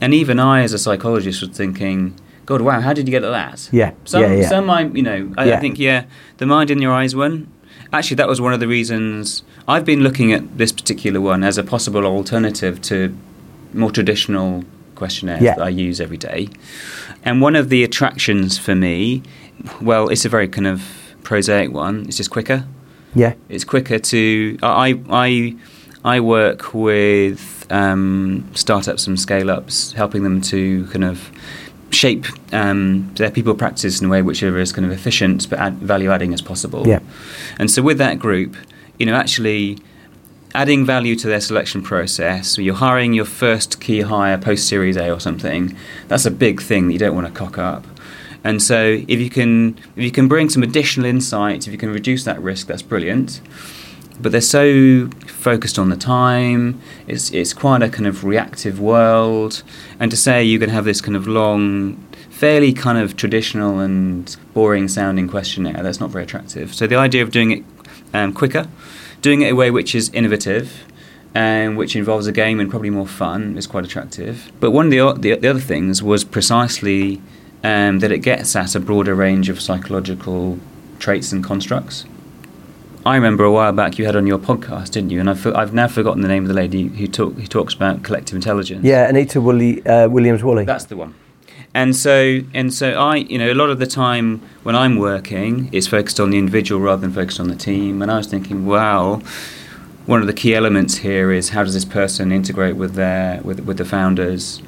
[0.00, 2.18] and even I as a psychologist was thinking.
[2.46, 2.80] God, wow!
[2.80, 3.68] How did you get at that?
[3.72, 4.48] Yeah, some, yeah, yeah.
[4.48, 5.56] some, I, you know, I, yeah.
[5.58, 6.06] I think, yeah,
[6.38, 7.52] the mind in your eyes one
[7.92, 11.58] actually that was one of the reasons I've been looking at this particular one as
[11.58, 13.16] a possible alternative to
[13.72, 14.64] more traditional
[14.98, 15.54] questionnaires yeah.
[15.54, 16.48] that I use every day.
[17.24, 19.22] And one of the attractions for me,
[19.80, 20.82] well, it's a very kind of
[21.22, 22.04] prosaic one.
[22.06, 22.64] It's just quicker.
[23.14, 24.58] Yeah, it's quicker to.
[24.62, 25.56] I I
[26.04, 31.30] I work with um, startups and scale ups, helping them to kind of
[31.90, 35.58] shape um, their people practice in a way which are as kind of efficient but
[35.58, 36.86] add value adding as possible.
[36.86, 37.00] Yeah.
[37.58, 38.56] And so with that group,
[38.98, 39.78] you know, actually
[40.58, 44.96] adding value to their selection process, so you're hiring your first key hire post Series
[44.96, 45.76] A or something,
[46.08, 47.86] that's a big thing that you don't want to cock up.
[48.42, 51.92] And so if you can if you can bring some additional insight, if you can
[51.92, 53.40] reduce that risk, that's brilliant.
[54.20, 56.80] But they're so focused on the time.
[57.06, 59.62] It's it's quite a kind of reactive world,
[60.00, 64.36] and to say you can have this kind of long, fairly kind of traditional and
[64.54, 66.74] boring sounding questionnaire, that's not very attractive.
[66.74, 67.64] So the idea of doing it
[68.12, 68.66] um, quicker,
[69.20, 70.84] doing it in a way which is innovative,
[71.34, 74.50] and which involves a game and probably more fun is quite attractive.
[74.60, 77.20] But one of the the, the other things was precisely
[77.62, 80.58] um, that it gets at a broader range of psychological
[80.98, 82.04] traits and constructs.
[83.06, 85.20] I remember a while back you had on your podcast, didn't you?
[85.20, 88.02] And I've, I've now forgotten the name of the lady who, talk, who talks about
[88.02, 88.84] collective intelligence.
[88.84, 90.64] Yeah, Anita Woolley, uh, Williams Woolley.
[90.64, 91.14] That's the one.
[91.78, 95.70] And so, and so, I, you know, a lot of the time when I'm working,
[95.70, 98.02] it's focused on the individual rather than focused on the team.
[98.02, 99.22] And I was thinking, wow,
[100.06, 103.60] one of the key elements here is how does this person integrate with their with
[103.60, 104.60] with the founders,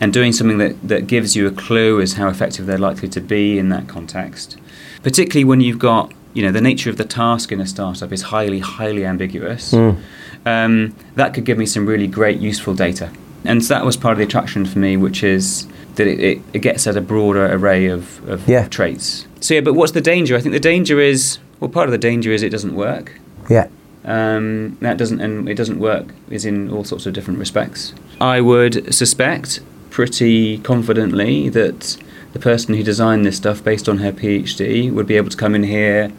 [0.00, 3.20] and doing something that that gives you a clue as how effective they're likely to
[3.20, 4.56] be in that context,
[5.02, 8.22] particularly when you've got you know the nature of the task in a startup is
[8.22, 9.72] highly highly ambiguous.
[9.72, 9.98] Mm.
[10.46, 13.10] Um, that could give me some really great useful data,
[13.44, 16.42] and so that was part of the attraction for me, which is that it, it,
[16.52, 18.66] it gets at a broader array of, of Yeah.
[18.68, 19.26] traits.
[19.40, 20.36] So yeah, but what's the danger?
[20.36, 23.12] I think the danger is well, part of the danger is it doesn't work.
[23.48, 23.68] Yeah,
[24.04, 27.94] Um, that doesn't, and it doesn't work is in all sorts of different respects.
[28.20, 31.96] I would suspect pretty confidently that
[32.32, 35.54] the person who designed this stuff based on her PhD would be able to come
[35.54, 36.10] in here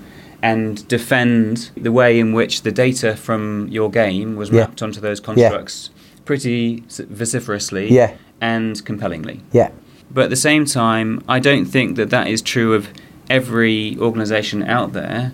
[0.41, 4.61] and defend the way in which the data from your game was Yeah.
[4.61, 5.89] mapped onto those constructs
[6.25, 8.11] pretty vociferously Yeah.
[8.41, 9.41] and compellingly.
[9.51, 9.69] yeah,
[10.13, 12.87] But at the same time, I don't think that that is true of
[13.29, 15.31] every organisation out there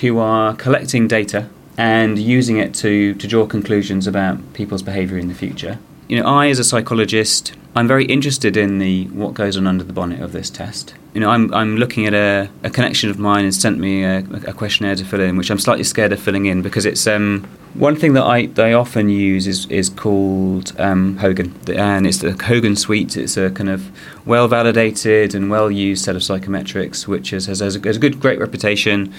[0.00, 5.28] who are collecting data and using it to, to draw conclusions about people's behaviour in
[5.28, 5.78] the future.
[6.08, 9.84] You know, I as a psychologist, I'm very interested in the what goes on under
[9.84, 10.94] the bonnet of this test.
[11.14, 14.18] You know, I'm, I'm looking at a, a connection of mine and sent me a,
[14.46, 17.48] a questionnaire to fill in, which I'm slightly scared of filling in because it's um,
[17.74, 22.18] one thing that I, that I often use is, is called um, Hogan, and it's
[22.18, 23.16] the Hogan Suite.
[23.16, 23.90] It's a kind of
[24.26, 28.00] well validated and well used set of psychometrics, which is, has, has, a, has a
[28.00, 29.12] good, great reputation.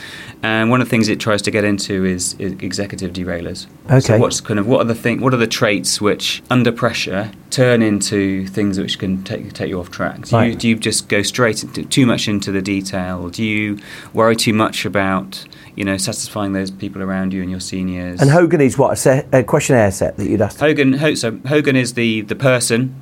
[0.43, 3.67] And one of the things it tries to get into is, is executive derailers.
[3.85, 3.99] Okay.
[3.99, 7.31] So what's kind of what are the thing, what are the traits which under pressure
[7.49, 10.25] turn into things which can take take you off track?
[10.25, 13.29] Do, you, do you just go straight into, too much into the detail?
[13.29, 13.79] Do you
[14.13, 18.21] worry too much about you know satisfying those people around you and your seniors?
[18.21, 20.59] And Hogan is what a, set, a questionnaire set that you'd asked.
[20.59, 22.95] Hogan, Ho- so Hogan is the the person.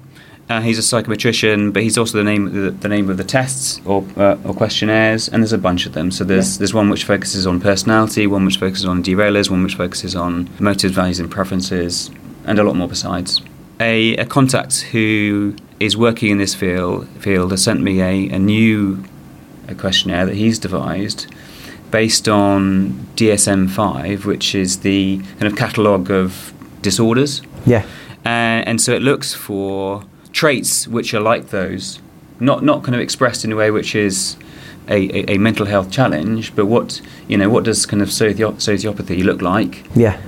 [0.50, 3.80] Uh, he's a psychometrician, but he's also the name the, the name of the tests
[3.86, 6.10] or uh, or questionnaires, and there's a bunch of them.
[6.10, 9.76] So there's there's one which focuses on personality, one which focuses on derailers, one which
[9.76, 12.10] focuses on motives, values, and preferences,
[12.46, 13.42] and a lot more besides.
[13.80, 18.40] A, a contact who is working in this field field has sent me a, a
[18.40, 19.04] new
[19.68, 21.28] a questionnaire that he's devised
[21.92, 27.42] based on DSM 5, which is the kind of catalogue of disorders.
[27.66, 27.86] Yeah.
[28.26, 32.00] Uh, and so it looks for traits which are like those,
[32.40, 34.38] not, not kind of expressed in a way which is
[34.88, 38.52] a, a, a mental health challenge, but what, you know, what does kind of socio-
[38.54, 39.86] sociopathy look like?
[39.96, 40.22] Yeah.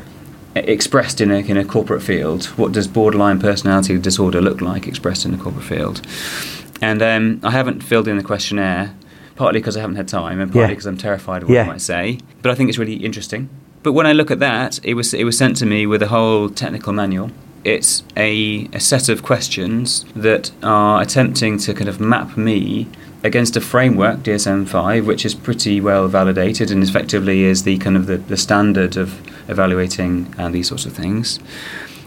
[0.55, 2.45] Expressed in a, in a corporate field.
[2.57, 6.01] What does borderline personality disorder look like expressed in a corporate field?
[6.81, 8.93] And um, I haven't filled in the questionnaire,
[9.35, 10.67] partly because I haven't had time, and partly Yeah.
[10.75, 11.63] because I'm terrified of what Yeah.
[11.63, 12.17] I might say.
[12.41, 13.49] But I think it's really interesting.
[13.83, 16.07] But when I look at that, it was it was sent to me with a
[16.07, 17.31] whole technical manual.
[17.63, 22.87] It's a, a set of questions that are attempting to kind of map me
[23.23, 27.95] against a framework, DSM 5, which is pretty well validated and effectively is the kind
[27.95, 29.19] of the, the standard of
[29.51, 31.39] evaluating uh, these sorts of things.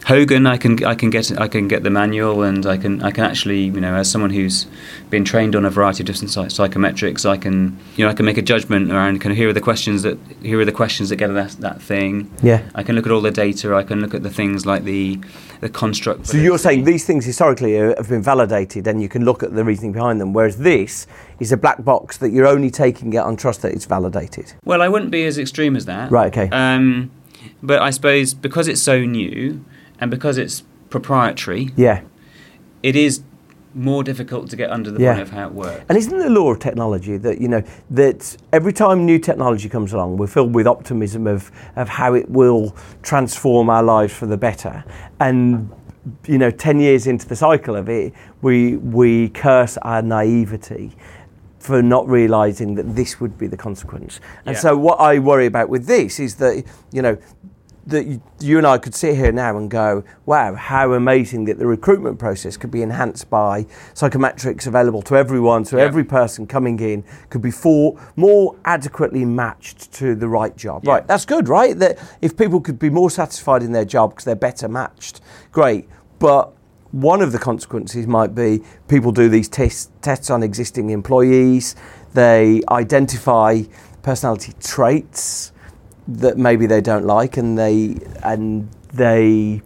[0.07, 3.11] Hogan, I can I can get I can get the manual, and I can I
[3.11, 4.66] can actually you know as someone who's
[5.09, 8.26] been trained on a variety of different psych- psychometrics, I can you know I can
[8.26, 11.09] make a judgment around kind of here are the questions that here are the questions
[11.09, 12.30] that get at that, that thing.
[12.42, 12.68] Yeah.
[12.74, 13.74] I can look at all the data.
[13.74, 15.18] I can look at the things like the
[15.61, 16.26] the construct.
[16.26, 19.64] So you're saying these things historically have been validated and you can look at the
[19.64, 21.07] reasoning behind them, whereas this
[21.40, 24.52] is a black box that you're only taking it on trust that it's validated.
[24.66, 26.11] Well, I wouldn't be as extreme as that.
[26.11, 26.50] Right, okay.
[26.50, 27.11] Um,
[27.62, 29.64] but I suppose because it's so new
[30.00, 32.00] and because it's proprietary, Yeah.
[32.83, 33.22] it is
[33.76, 35.12] more difficult to get under the Yeah.
[35.14, 35.85] bonnet of how it works.
[35.88, 39.92] And isn't the law of technology that you know that every time new technology comes
[39.92, 44.37] along, we're filled with optimism of of how it will transform our lives for the
[44.37, 44.85] better,
[45.18, 45.70] and
[46.26, 50.92] you know, ten years into the cycle of it, we we curse our naivety
[51.64, 54.20] for not realizing that this would be the consequence.
[54.44, 54.61] And Yeah.
[54.61, 57.16] so, what I worry about with this is that you know
[57.87, 61.59] that you, you and I could sit here now and go, wow, how amazing that
[61.59, 65.85] the recruitment process could be enhanced by psychometrics available to everyone, so Yeah.
[65.85, 70.85] every person coming in could be for, more adequately matched to the right job.
[70.85, 70.92] Yeah.
[70.92, 71.79] Right, that's good, right?
[71.79, 75.20] That if people could be more satisfied in their job because they're better matched,
[75.53, 75.87] great.
[76.18, 76.53] But
[76.94, 81.74] one of the consequences might be people do these tests, tests on existing employees,
[82.12, 83.62] they identify
[84.02, 85.50] personality traits
[86.07, 89.61] that maybe they don't like and they and they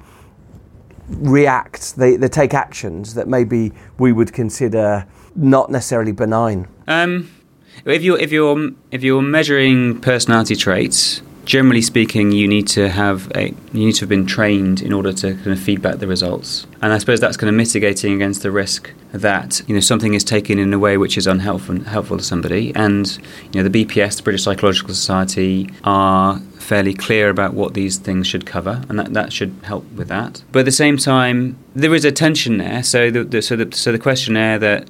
[1.09, 6.67] react they, they take actions that maybe we would consider not necessarily benign.
[6.87, 7.31] Um,
[7.85, 13.33] if you're if you're if you're measuring personality traits, generally speaking, you need to have
[13.35, 16.67] a you need to have been trained in order to kind of feedback the results.
[16.83, 20.23] And I suppose that's kind of mitigating against the risk that you know something is
[20.23, 22.73] taken in a way which is unhelpful helpful to somebody.
[22.77, 23.19] And
[23.51, 28.27] you know the BPS, the British Psychological Society, are fairly clear about what these things
[28.27, 30.45] should cover, and that, that should help with that.
[30.53, 32.83] But at the same time, there is a tension there.
[32.83, 34.87] So the, the so the so the questionnaire that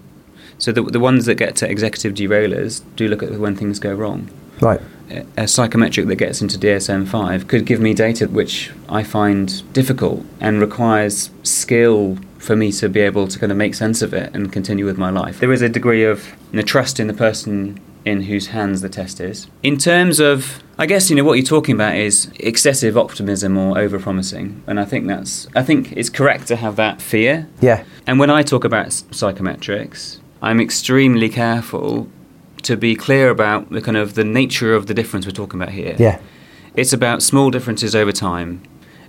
[0.59, 3.95] so the, the ones that get to executive derailers do look at when things go
[3.95, 4.29] wrong.
[4.61, 9.03] Right A- A psychometric that gets into DSM 5 could give me data which I
[9.03, 14.01] find difficult and requires skill for me to be able to kind of make sense
[14.03, 15.41] of it and continue with my life.
[15.41, 18.89] There is a degree of you know, trust in the person in whose hands the
[18.89, 19.49] test is.
[19.63, 23.75] In terms of, I guess you know what you're talking about is excessive optimism or
[23.77, 28.19] overpromising, and I think that's I think it's correct to have that fear yeah and
[28.21, 32.09] when I talk about psychometrics, I'm extremely careful
[32.63, 35.73] to be clear about the kind of the nature of the difference we're talking about
[35.75, 35.97] here.
[35.99, 36.19] yeah
[36.75, 38.61] It's about small differences over time.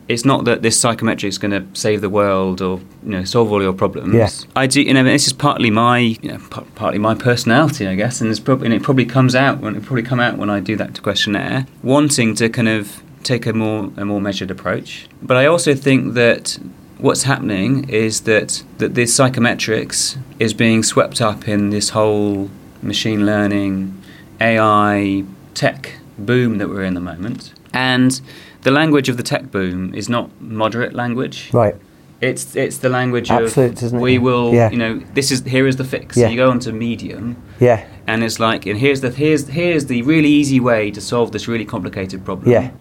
[0.07, 3.51] It's not that this psychometric is going to save the world or you know solve
[3.51, 4.15] all your problems.
[4.15, 4.29] Yeah.
[4.55, 4.81] I do.
[4.81, 8.31] You know, this is partly my you know par- partly my personality, I guess, and,
[8.31, 10.75] it's prob- and it probably comes out when it probably come out when I do
[10.77, 15.07] that questionnaire, wanting to kind of take a more a more measured approach.
[15.21, 16.57] But I also think that
[16.97, 22.49] what's happening is that that this psychometrics is being swept up in this whole
[22.81, 24.01] machine learning,
[24.41, 25.23] AI,
[25.53, 27.53] tech boom that we're in the moment.
[27.73, 28.19] And
[28.61, 31.49] the language of the tech boom is not moderate language.
[31.53, 31.75] Right.
[32.21, 34.69] It's it's the language Absolute, of we will Yeah.
[34.71, 36.17] you know this is here is the fix.
[36.17, 36.27] Yeah.
[36.27, 37.85] You go onto Medium Yeah.
[38.07, 41.47] and it's like and here's the here's here's the really easy way to solve this
[41.47, 42.51] really complicated problem.
[42.51, 42.71] Yeah.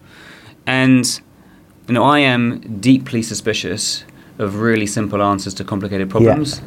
[0.67, 1.05] And
[1.87, 4.03] you know I am deeply suspicious
[4.39, 6.61] of really simple answers to complicated problems.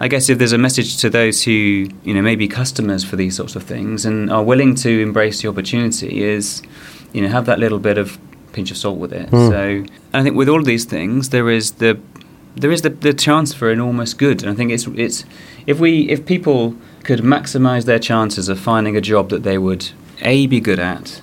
[0.00, 1.50] I guess if there's a message to those who
[2.04, 5.42] you know may be customers for these sorts of things and are willing to embrace
[5.42, 6.62] the opportunity is
[7.12, 8.18] you know have that little bit of
[8.52, 9.28] pinch of salt with it.
[9.30, 9.48] Hmm.
[9.48, 9.84] So
[10.14, 11.98] I think with all of these things there is the
[12.56, 15.24] there is the, the chance for enormous good, and I think it's it's
[15.66, 19.90] if we if people could maximise their chances of finding a job that they would
[20.22, 21.22] a be good at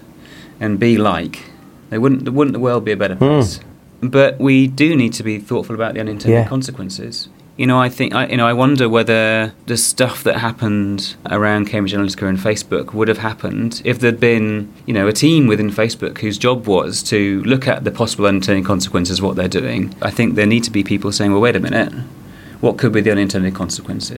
[0.59, 1.43] and b like,
[1.89, 3.59] they wouldn't wouldn't the world be a better place.
[4.01, 6.47] But we do need to be thoughtful about the unintended Yeah.
[6.47, 7.30] consequences.
[7.57, 11.67] You know, I think I, you know I wonder whether the stuff that happened around
[11.67, 15.69] Cambridge Analytica and Facebook would have happened if there'd been you know a team within
[15.69, 19.95] Facebook whose job was to look at the possible unintended consequences of what they're doing.
[20.01, 21.93] I think there need to be people saying, well, wait a minute,
[22.59, 24.17] what could be the unintended consequences?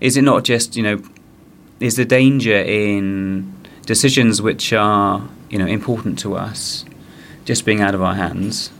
[0.00, 1.02] Is it not just you know,
[1.80, 3.54] is the danger in
[3.86, 6.84] decisions which are you know important to us,
[7.44, 8.70] just being out of our hands?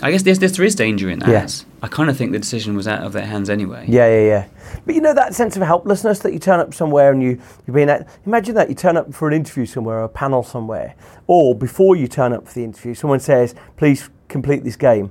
[0.00, 1.28] I guess there's, there is danger in that.
[1.28, 1.66] Yes.
[1.82, 3.84] I kind of think the decision was out of their hands anyway.
[3.88, 4.46] Yeah, yeah, yeah.
[4.86, 7.74] But you know that sense of helplessness that you turn up somewhere and you you're
[7.74, 10.94] being at, imagine that you turn up for an interview somewhere or a panel somewhere,
[11.26, 15.10] or before you turn up for the interview, someone says, "Please complete this game,"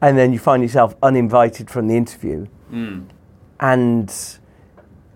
[0.00, 3.02] and then you find yourself uninvited from the interview, hmm.
[3.58, 4.38] and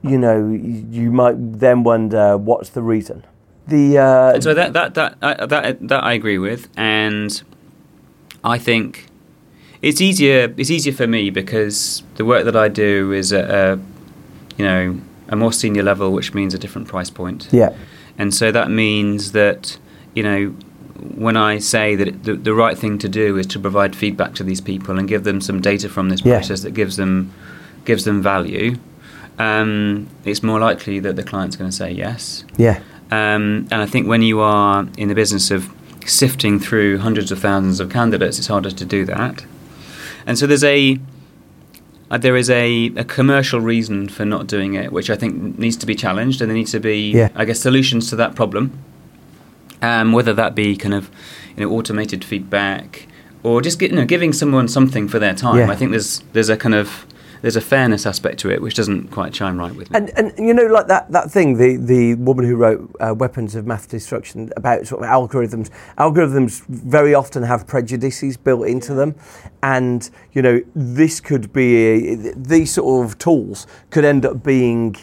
[0.05, 3.25] you know you, might then wonder what's the reason.
[3.67, 7.43] The uh, So that that that I that that I agree with, and
[8.45, 9.07] I think
[9.81, 10.53] it's easier.
[10.57, 13.79] It's easier for me because the work that I do is at a
[14.59, 17.49] you know a more senior level, which means a different price point.
[17.51, 17.71] yeah,
[18.19, 19.79] And so that means that,
[20.15, 20.49] you know,
[21.17, 24.45] when I say that the, the right thing to do is to provide feedback to
[24.45, 26.35] these people and give them some data from this Yeah.
[26.37, 27.33] process that gives them
[27.87, 28.77] gives them value,
[29.39, 32.45] um, it's more likely that the client's going to say yes.
[32.57, 32.81] yeah,
[33.11, 35.71] Um, and I think when you are in the business of
[36.07, 39.45] sifting through hundreds of thousands of candidates, it's harder to do that.
[40.27, 40.99] And so there's a
[42.11, 45.77] uh, there is a, a commercial reason for not doing it, which I think needs
[45.79, 47.31] to be challenged, and there needs to be, Yeah.
[47.35, 48.73] I guess, solutions to that problem.
[49.83, 51.11] Um, whether that be kind of
[51.57, 53.07] you know automated feedback
[53.43, 55.59] or just get, you know, giving someone something for their time.
[55.59, 55.71] Yeah.
[55.71, 57.07] I think there's there's a kind of
[57.45, 59.99] there's a fairness aspect to it which doesn't quite chime right with me.
[59.99, 63.55] And, and you know, like that, that thing, the, the woman who wrote uh, Weapons
[63.55, 65.69] of Math Destruction about sort of algorithms.
[65.99, 69.15] Algorithms very often have prejudices built into them.
[69.63, 74.97] And, you know, this could be, these sort of tools could end up being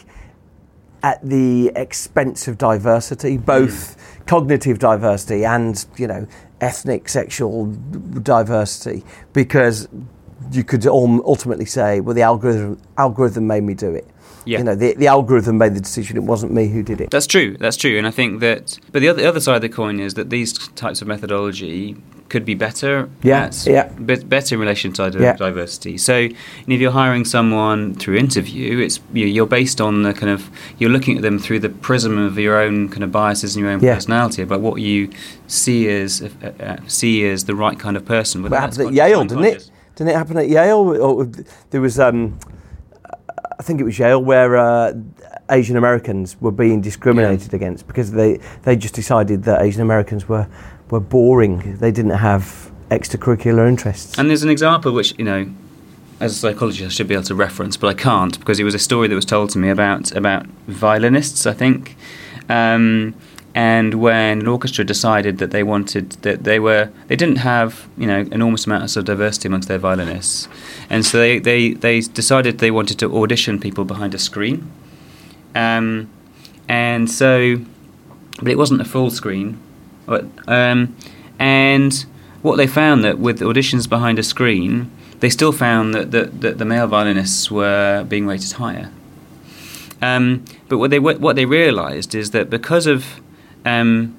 [1.04, 6.26] at the expense of diversity, both cognitive diversity and, you know,
[6.60, 9.88] ethnic, sexual diversity, because
[10.50, 14.06] you could ultimately say, well, the algorithm algorithm made me do it.
[14.44, 14.58] Yeah.
[14.58, 16.16] You know, the, the algorithm made the decision.
[16.16, 17.10] It wasn't me who did it.
[17.10, 17.56] That's true.
[17.58, 17.96] That's true.
[17.96, 20.30] And I think that, but the other, the other side of the coin is that
[20.30, 21.96] these types of methodology
[22.28, 23.08] could be better.
[23.22, 23.88] Yeah, at- yeah.
[23.90, 25.36] be- better in relation to Yeah.
[25.36, 25.96] diversity.
[25.98, 26.14] So,
[26.66, 31.16] if you're hiring someone through interview, it's you're based on the kind of you're looking
[31.18, 33.94] at them through the prism of your own kind of biases and your own Yeah.
[33.94, 35.10] personality about what you
[35.46, 38.42] see as uh, uh, see as the right kind of person.
[38.42, 39.70] What happened at Yale, didn't it?
[39.96, 40.96] Didn't it happen at Yale?
[41.00, 41.26] Or
[41.70, 42.38] there was, um,
[43.58, 44.94] I think it was Yale, where uh,
[45.50, 50.46] Asian Americans were being discriminated against because they they just decided that Asian Americans were
[50.90, 51.76] were boring.
[51.78, 54.18] They didn't have extracurricular interests.
[54.18, 55.50] And there's an example which, you know,
[56.20, 58.74] as a psychologist, I should be able to reference, but I can't because it was
[58.74, 61.96] a story that was told to me about about violinists, I think.
[62.48, 63.14] Um,
[63.54, 68.06] and when an orchestra decided that they wanted that they were they didn't have you
[68.06, 70.48] know enormous amounts of diversity amongst their violinists,
[70.88, 74.70] and so they they, they decided they wanted to audition people behind a screen,
[75.54, 76.08] um,
[76.68, 77.58] and so
[78.38, 79.58] but it wasn't a full screen,
[80.06, 80.96] but um,
[81.38, 82.06] and
[82.42, 84.90] what they found that with auditions behind a screen,
[85.20, 88.90] they still found that, that, that the male violinists were being rated higher.
[90.00, 93.21] Um, but what they what they realised is that because of
[93.64, 94.16] um,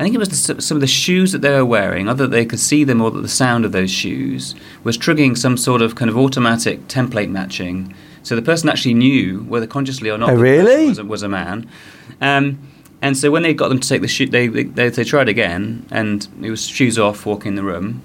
[0.00, 2.30] I think it was the, some of the shoes that they were wearing, either that
[2.34, 5.80] they could see them or that the sound of those shoes was triggering some sort
[5.82, 7.94] of kind of automatic template matching.
[8.22, 10.88] So the person actually knew, whether consciously or not, Oh, that the person really?
[10.88, 11.68] was a, was a man.
[12.20, 12.58] Um,
[13.00, 15.86] and so when they got them to take the shoe, they, they, they tried again,
[15.90, 18.00] and it was shoes off, walking in the room.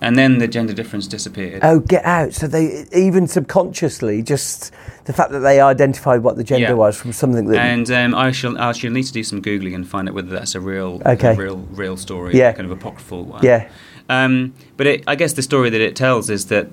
[0.00, 1.60] And then the gender difference disappeared.
[1.64, 2.32] Oh, get out!
[2.32, 4.72] So they even subconsciously, just
[5.06, 6.72] the fact that they identified what the gender Yeah.
[6.74, 7.58] was from something that.
[7.58, 10.28] And um, I shall I shall need to do some googling and find out whether
[10.30, 11.34] that's a real, Okay.
[11.34, 12.52] real, real story, Yeah.
[12.52, 13.42] kind of apocryphal one.
[13.42, 13.66] yeah,
[14.08, 16.68] Um, but it, I guess the story that it tells is that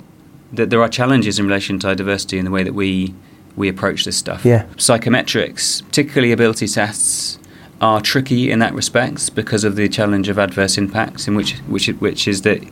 [0.53, 3.15] that there are challenges in relation to diversity in the way that we
[3.55, 4.45] we approach this stuff.
[4.45, 4.65] Yeah.
[4.77, 7.39] Psychometrics, particularly ability tests,
[7.85, 11.87] are tricky in that respect because of the challenge of adverse impacts, in which which
[12.05, 12.63] which is that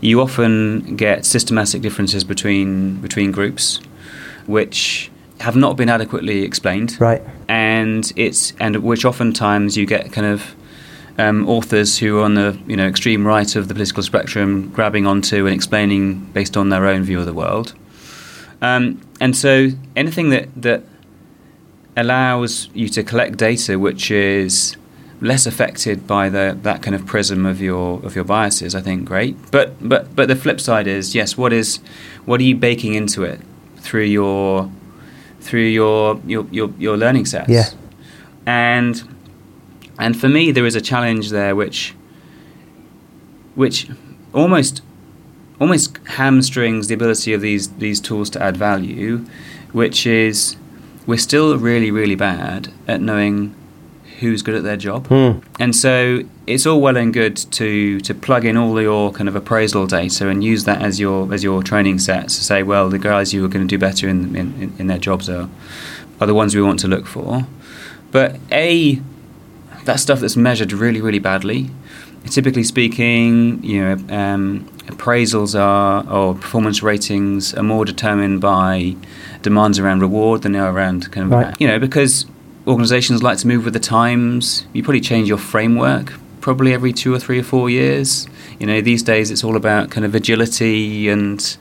[0.00, 3.80] you often get systematic differences between between groups,
[4.46, 5.10] which
[5.40, 7.22] have not been adequately explained right.
[7.48, 10.54] and it's and which oftentimes you get kind of
[11.18, 15.04] um, authors who are on the you know extreme right of the political spectrum grabbing
[15.04, 17.74] onto and explaining based on their own view of the world.
[18.62, 20.84] Um, and so anything that that
[22.00, 24.76] allows you to collect data which is
[25.20, 29.04] less affected by the that kind of prism of your of your biases, I think
[29.04, 29.36] great.
[29.50, 31.78] But but but the flip side is yes, what is
[32.24, 33.40] what are you baking into it
[33.76, 34.70] through your
[35.40, 37.50] through your your your, your learning sets?
[37.50, 37.66] Yeah.
[38.46, 39.02] And
[39.98, 41.94] and for me there is a challenge there which
[43.54, 43.88] which
[44.32, 44.82] almost
[45.60, 49.18] almost hamstrings the ability of these these tools to add value,
[49.72, 50.56] which is
[51.06, 53.54] we're still really really bad at knowing
[54.20, 55.06] who's good at their job.
[55.58, 59.34] And so it's all well and good to to plug in all your kind of
[59.34, 62.98] appraisal data and use that as your as your training sets to say, well, the
[62.98, 65.48] guys who are going to do better in in, in their jobs are
[66.20, 67.46] are the ones we want to look for.
[68.12, 69.00] But a
[69.84, 71.70] that stuff that's measured really really badly.
[72.28, 78.94] Typically speaking, you know, um, appraisals are or performance ratings are more determined by
[79.42, 81.54] demands around reward than they are around kind of Right.
[81.60, 82.26] you know because
[82.66, 84.66] organisations like to move with the times.
[84.72, 88.26] You probably change your framework probably every two or three or four years.
[88.58, 91.56] You know, these days it's all about kind of agility and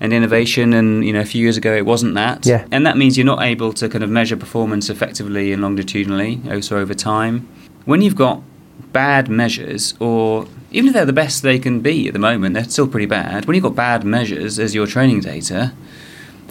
[0.00, 0.72] and innovation.
[0.72, 2.46] And you know, a few years ago it wasn't that.
[2.46, 2.64] Yeah.
[2.70, 6.54] And that means you're not able to kind of measure performance effectively and longitudinally, oh,
[6.56, 7.48] also over time.
[7.84, 8.42] When you've got
[8.92, 12.64] bad measures, or even if they're the best they can be at the moment, they're
[12.64, 13.46] still pretty bad.
[13.46, 15.72] When you've got bad measures as your training data,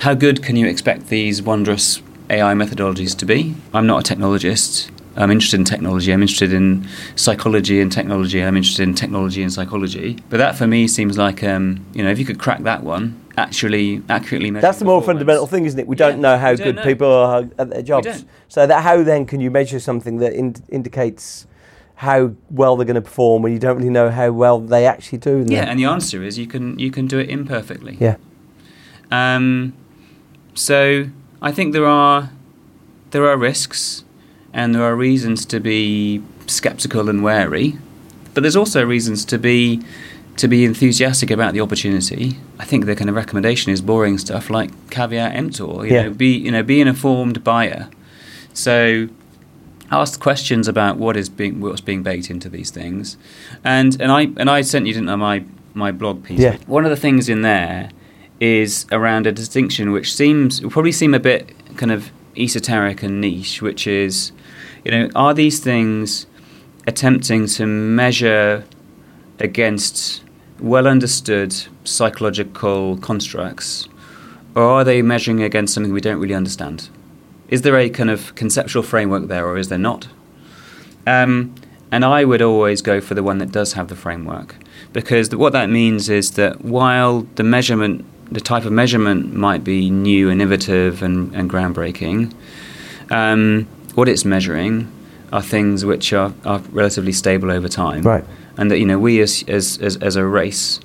[0.01, 3.53] how good can you expect these wondrous AI methodologies to be?
[3.71, 4.89] I'm not a technologist.
[5.15, 6.11] I'm interested in technology.
[6.11, 8.41] I'm interested in psychology and technology.
[8.41, 10.17] I'm interested in technology and psychology.
[10.29, 13.21] But that for me seems like, um, you know, if you could crack that one,
[13.37, 14.61] actually accurately measure.
[14.61, 15.85] That's the more fundamental thing, isn't it?
[15.85, 16.83] We Yeah, don't know how don't good know.
[16.83, 18.25] people are at their jobs.
[18.47, 21.45] So that how then can you measure something that in, indicates
[21.95, 25.19] how well they're going to perform when you don't really know how well they actually
[25.19, 25.45] do?
[25.47, 27.97] Yeah, and the answer is you can you can do it imperfectly.
[27.99, 28.15] yeah.
[29.11, 29.73] Um,
[30.53, 31.07] so
[31.41, 32.29] I think there are
[33.11, 34.03] there are risks,
[34.53, 37.77] and there are reasons to be skeptical and wary,
[38.33, 39.81] but there's also reasons to be
[40.37, 42.37] to be enthusiastic about the opportunity.
[42.57, 45.85] I think the kind of recommendation is boring stuff like caveat emptor.
[45.85, 46.01] You Yeah.
[46.03, 47.89] know, be you know be an informed buyer.
[48.53, 49.07] So
[49.91, 53.17] ask questions about what is being what's being baked into these things,
[53.63, 55.43] and and I and I sent you didn't I my
[55.73, 56.39] my blog piece.
[56.39, 56.57] Yeah.
[56.67, 57.89] One of the things in there
[58.41, 63.61] is around a distinction which seems probably seem a bit kind of esoteric and niche,
[63.61, 64.31] which is,
[64.83, 66.25] you know, are these things
[66.87, 68.65] attempting to measure
[69.39, 70.23] against
[70.59, 73.87] well understood psychological constructs,
[74.55, 76.89] or are they measuring against something we don't really understand?
[77.49, 80.07] Is there a kind of conceptual framework there, or is there not?
[81.05, 81.53] Um,
[81.91, 84.55] and I would always go for the one that does have the framework,
[84.93, 89.89] because what that means is that while the measurement, the type of measurement might be
[89.89, 92.33] new, innovative, and, and groundbreaking,
[93.09, 94.89] um, what it's measuring
[95.31, 98.23] are things which are, are relatively stable over time, Right.
[98.57, 100.79] And that you know we as as as, as a race,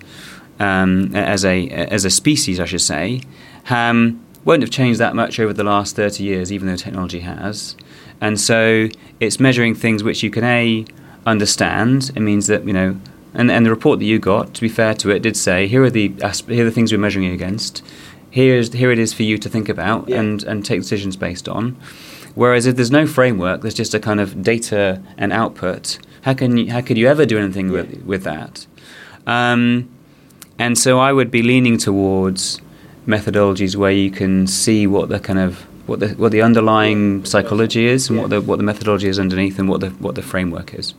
[0.60, 3.22] um, as a as a species, I should say,
[3.68, 7.76] um, won't have changed that much over the last thirty years, even though technology has.
[8.20, 8.88] And so
[9.20, 10.86] it's measuring things which you can a
[11.26, 12.12] understand.
[12.14, 12.96] It means that you know,
[13.36, 15.82] and and the report that you got, to be fair to it, did say here
[15.84, 17.84] are the asp- here are the things we're measuring against.
[18.30, 21.76] Here's here it is for you to think about and and take decisions based on.
[22.34, 25.98] Whereas if there's no framework, there's just a kind of data and output.
[26.22, 28.66] How can you, how could you ever do anything with with that?
[29.26, 29.88] Um,
[30.58, 32.60] and so I would be leaning towards
[33.06, 37.86] methodologies where you can see what the kind of what the what the underlying psychology
[37.86, 40.74] is and what the what the methodology is underneath and what the what the framework
[40.74, 40.94] is.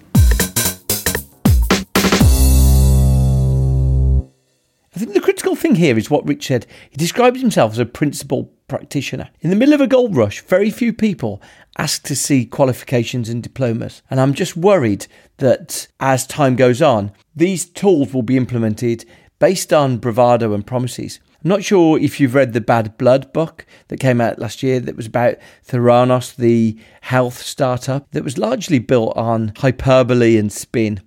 [5.57, 6.65] Thing here is what Rich said.
[6.89, 9.29] He describes himself as a principal practitioner.
[9.41, 11.41] In the middle of a gold rush, very few people
[11.77, 14.01] ask to see qualifications and diplomas.
[14.09, 19.05] And I'm just worried that as time goes on, these tools will be implemented
[19.39, 21.19] based on bravado and promises.
[21.43, 24.79] I'm not sure if you've read the Bad Blood book that came out last year
[24.79, 25.35] that was about
[25.65, 30.99] Theranos, the health startup that was largely built on hyperbole and spin.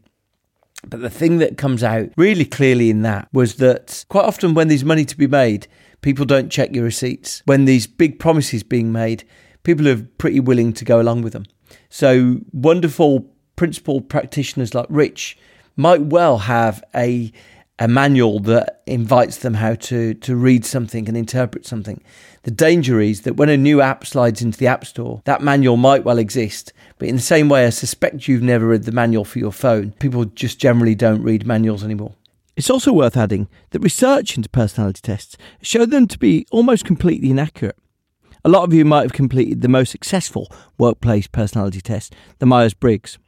[0.89, 4.68] But the thing that comes out really clearly in that was that quite often when
[4.68, 5.66] there's money to be made,
[6.01, 7.43] people don't check your receipts.
[7.45, 9.24] When these big promises being made,
[9.62, 11.45] people are pretty willing to go along with them.
[11.89, 15.37] So wonderful principal practitioners like Rich
[15.76, 17.33] might well have a
[17.78, 22.03] a manual that invites them how to to read something and interpret something.
[22.43, 25.76] The danger is that when a new app slides into the App Store, that manual
[25.76, 29.26] might well exist, but in the same way, I suspect you've never read the manual
[29.26, 29.93] for your phone.
[29.93, 32.14] People just generally don't read manuals anymore.
[32.57, 37.30] It's also worth adding that research into personality tests showed them to be almost completely
[37.30, 37.76] inaccurate.
[38.43, 42.72] A lot of you might have completed the most successful workplace personality test, the Myers
[42.72, 43.18] Briggs.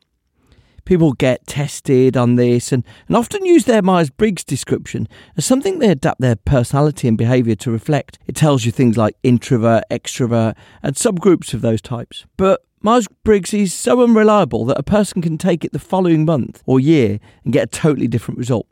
[0.84, 5.78] People get tested on this and, and often use their Myers Briggs description as something
[5.78, 8.18] they adapt their personality and behaviour to reflect.
[8.26, 12.26] It tells you things like introvert, extrovert, and subgroups of those types.
[12.36, 16.62] But Myers Briggs is so unreliable that a person can take it the following month
[16.66, 18.66] or year and get a totally different result.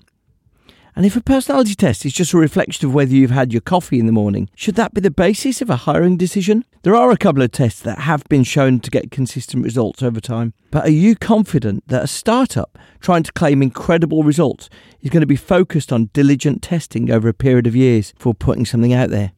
[1.00, 3.98] And if a personality test is just a reflection of whether you've had your coffee
[3.98, 6.62] in the morning, should that be the basis of a hiring decision?
[6.82, 10.20] There are a couple of tests that have been shown to get consistent results over
[10.20, 10.52] time.
[10.70, 14.68] But are you confident that a startup trying to claim incredible results
[15.00, 18.66] is going to be focused on diligent testing over a period of years before putting
[18.66, 19.32] something out there?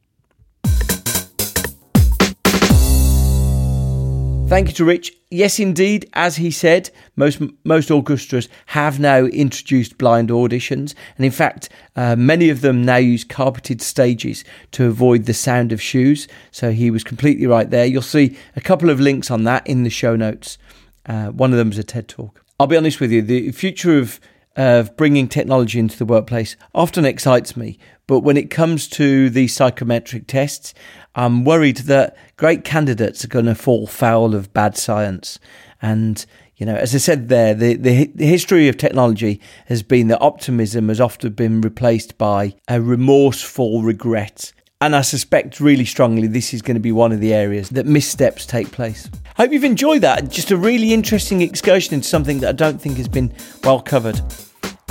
[4.53, 5.16] Thank you to Rich.
[5.30, 11.32] Yes, indeed, as he said, most most orchestras have now introduced blind auditions, and in
[11.32, 16.28] fact, uh, many of them now use carpeted stages to avoid the sound of shoes.
[16.50, 17.86] So he was completely right there.
[17.86, 20.59] You'll see a couple of links on that in the show notes.
[21.07, 22.44] Uh, one of them is a TED talk.
[22.61, 24.20] I'll be honest with you, the future of
[24.55, 27.78] of bringing technology into the workplace often excites me.
[28.07, 30.74] But when it comes to the psychometric tests,
[31.14, 35.38] I'm worried that great candidates are going to fall foul of bad science.
[35.80, 36.24] And,
[36.57, 40.20] you know, as I said there, the, the, the history of technology has been that
[40.20, 44.53] optimism has often been replaced by a remorseful regret.
[44.80, 47.86] And I suspect really strongly this is going to be one of the areas that
[47.86, 49.09] missteps take place.
[49.36, 50.28] Hope you've enjoyed that.
[50.28, 53.32] Just a really interesting excursion into something that I don't think has been
[53.62, 54.20] well covered.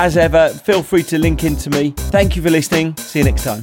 [0.02, 1.92] As ever, feel free to link in to me.
[2.10, 2.98] Thank you for listening.
[2.98, 3.62] See you next time.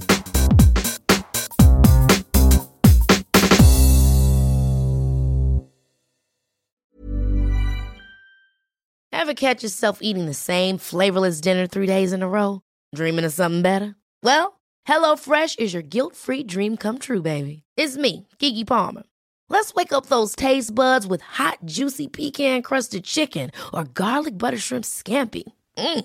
[9.10, 12.62] Ever catch yourself eating the same flavorless dinner three days in a row?
[12.94, 13.96] Dreaming of something better?
[14.22, 17.64] Well, HelloFresh is your guilt free dream come true, baby.
[17.76, 19.02] It's me, Keke Palmer.
[19.48, 24.56] Let's wake up those taste buds with hot, juicy pecan crusted chicken or garlic butter
[24.58, 25.42] shrimp scampi.
[25.76, 26.04] Mm.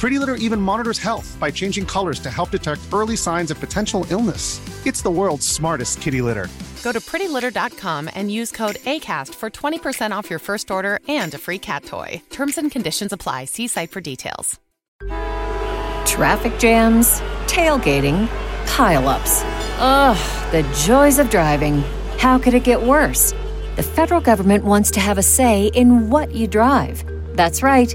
[0.00, 4.06] Pretty Litter even monitors health by changing colors to help detect early signs of potential
[4.08, 4.58] illness.
[4.86, 6.48] It's the world's smartest kitty litter.
[6.82, 11.38] Go to prettylitter.com and use code ACAST for 20% off your first order and a
[11.38, 12.22] free cat toy.
[12.30, 13.44] Terms and conditions apply.
[13.44, 14.58] See site for details.
[16.06, 18.26] Traffic jams, tailgating,
[18.64, 19.42] pileups.
[19.80, 21.82] Ugh, the joys of driving.
[22.16, 23.34] How could it get worse?
[23.76, 27.04] The federal government wants to have a say in what you drive.
[27.36, 27.94] That's right.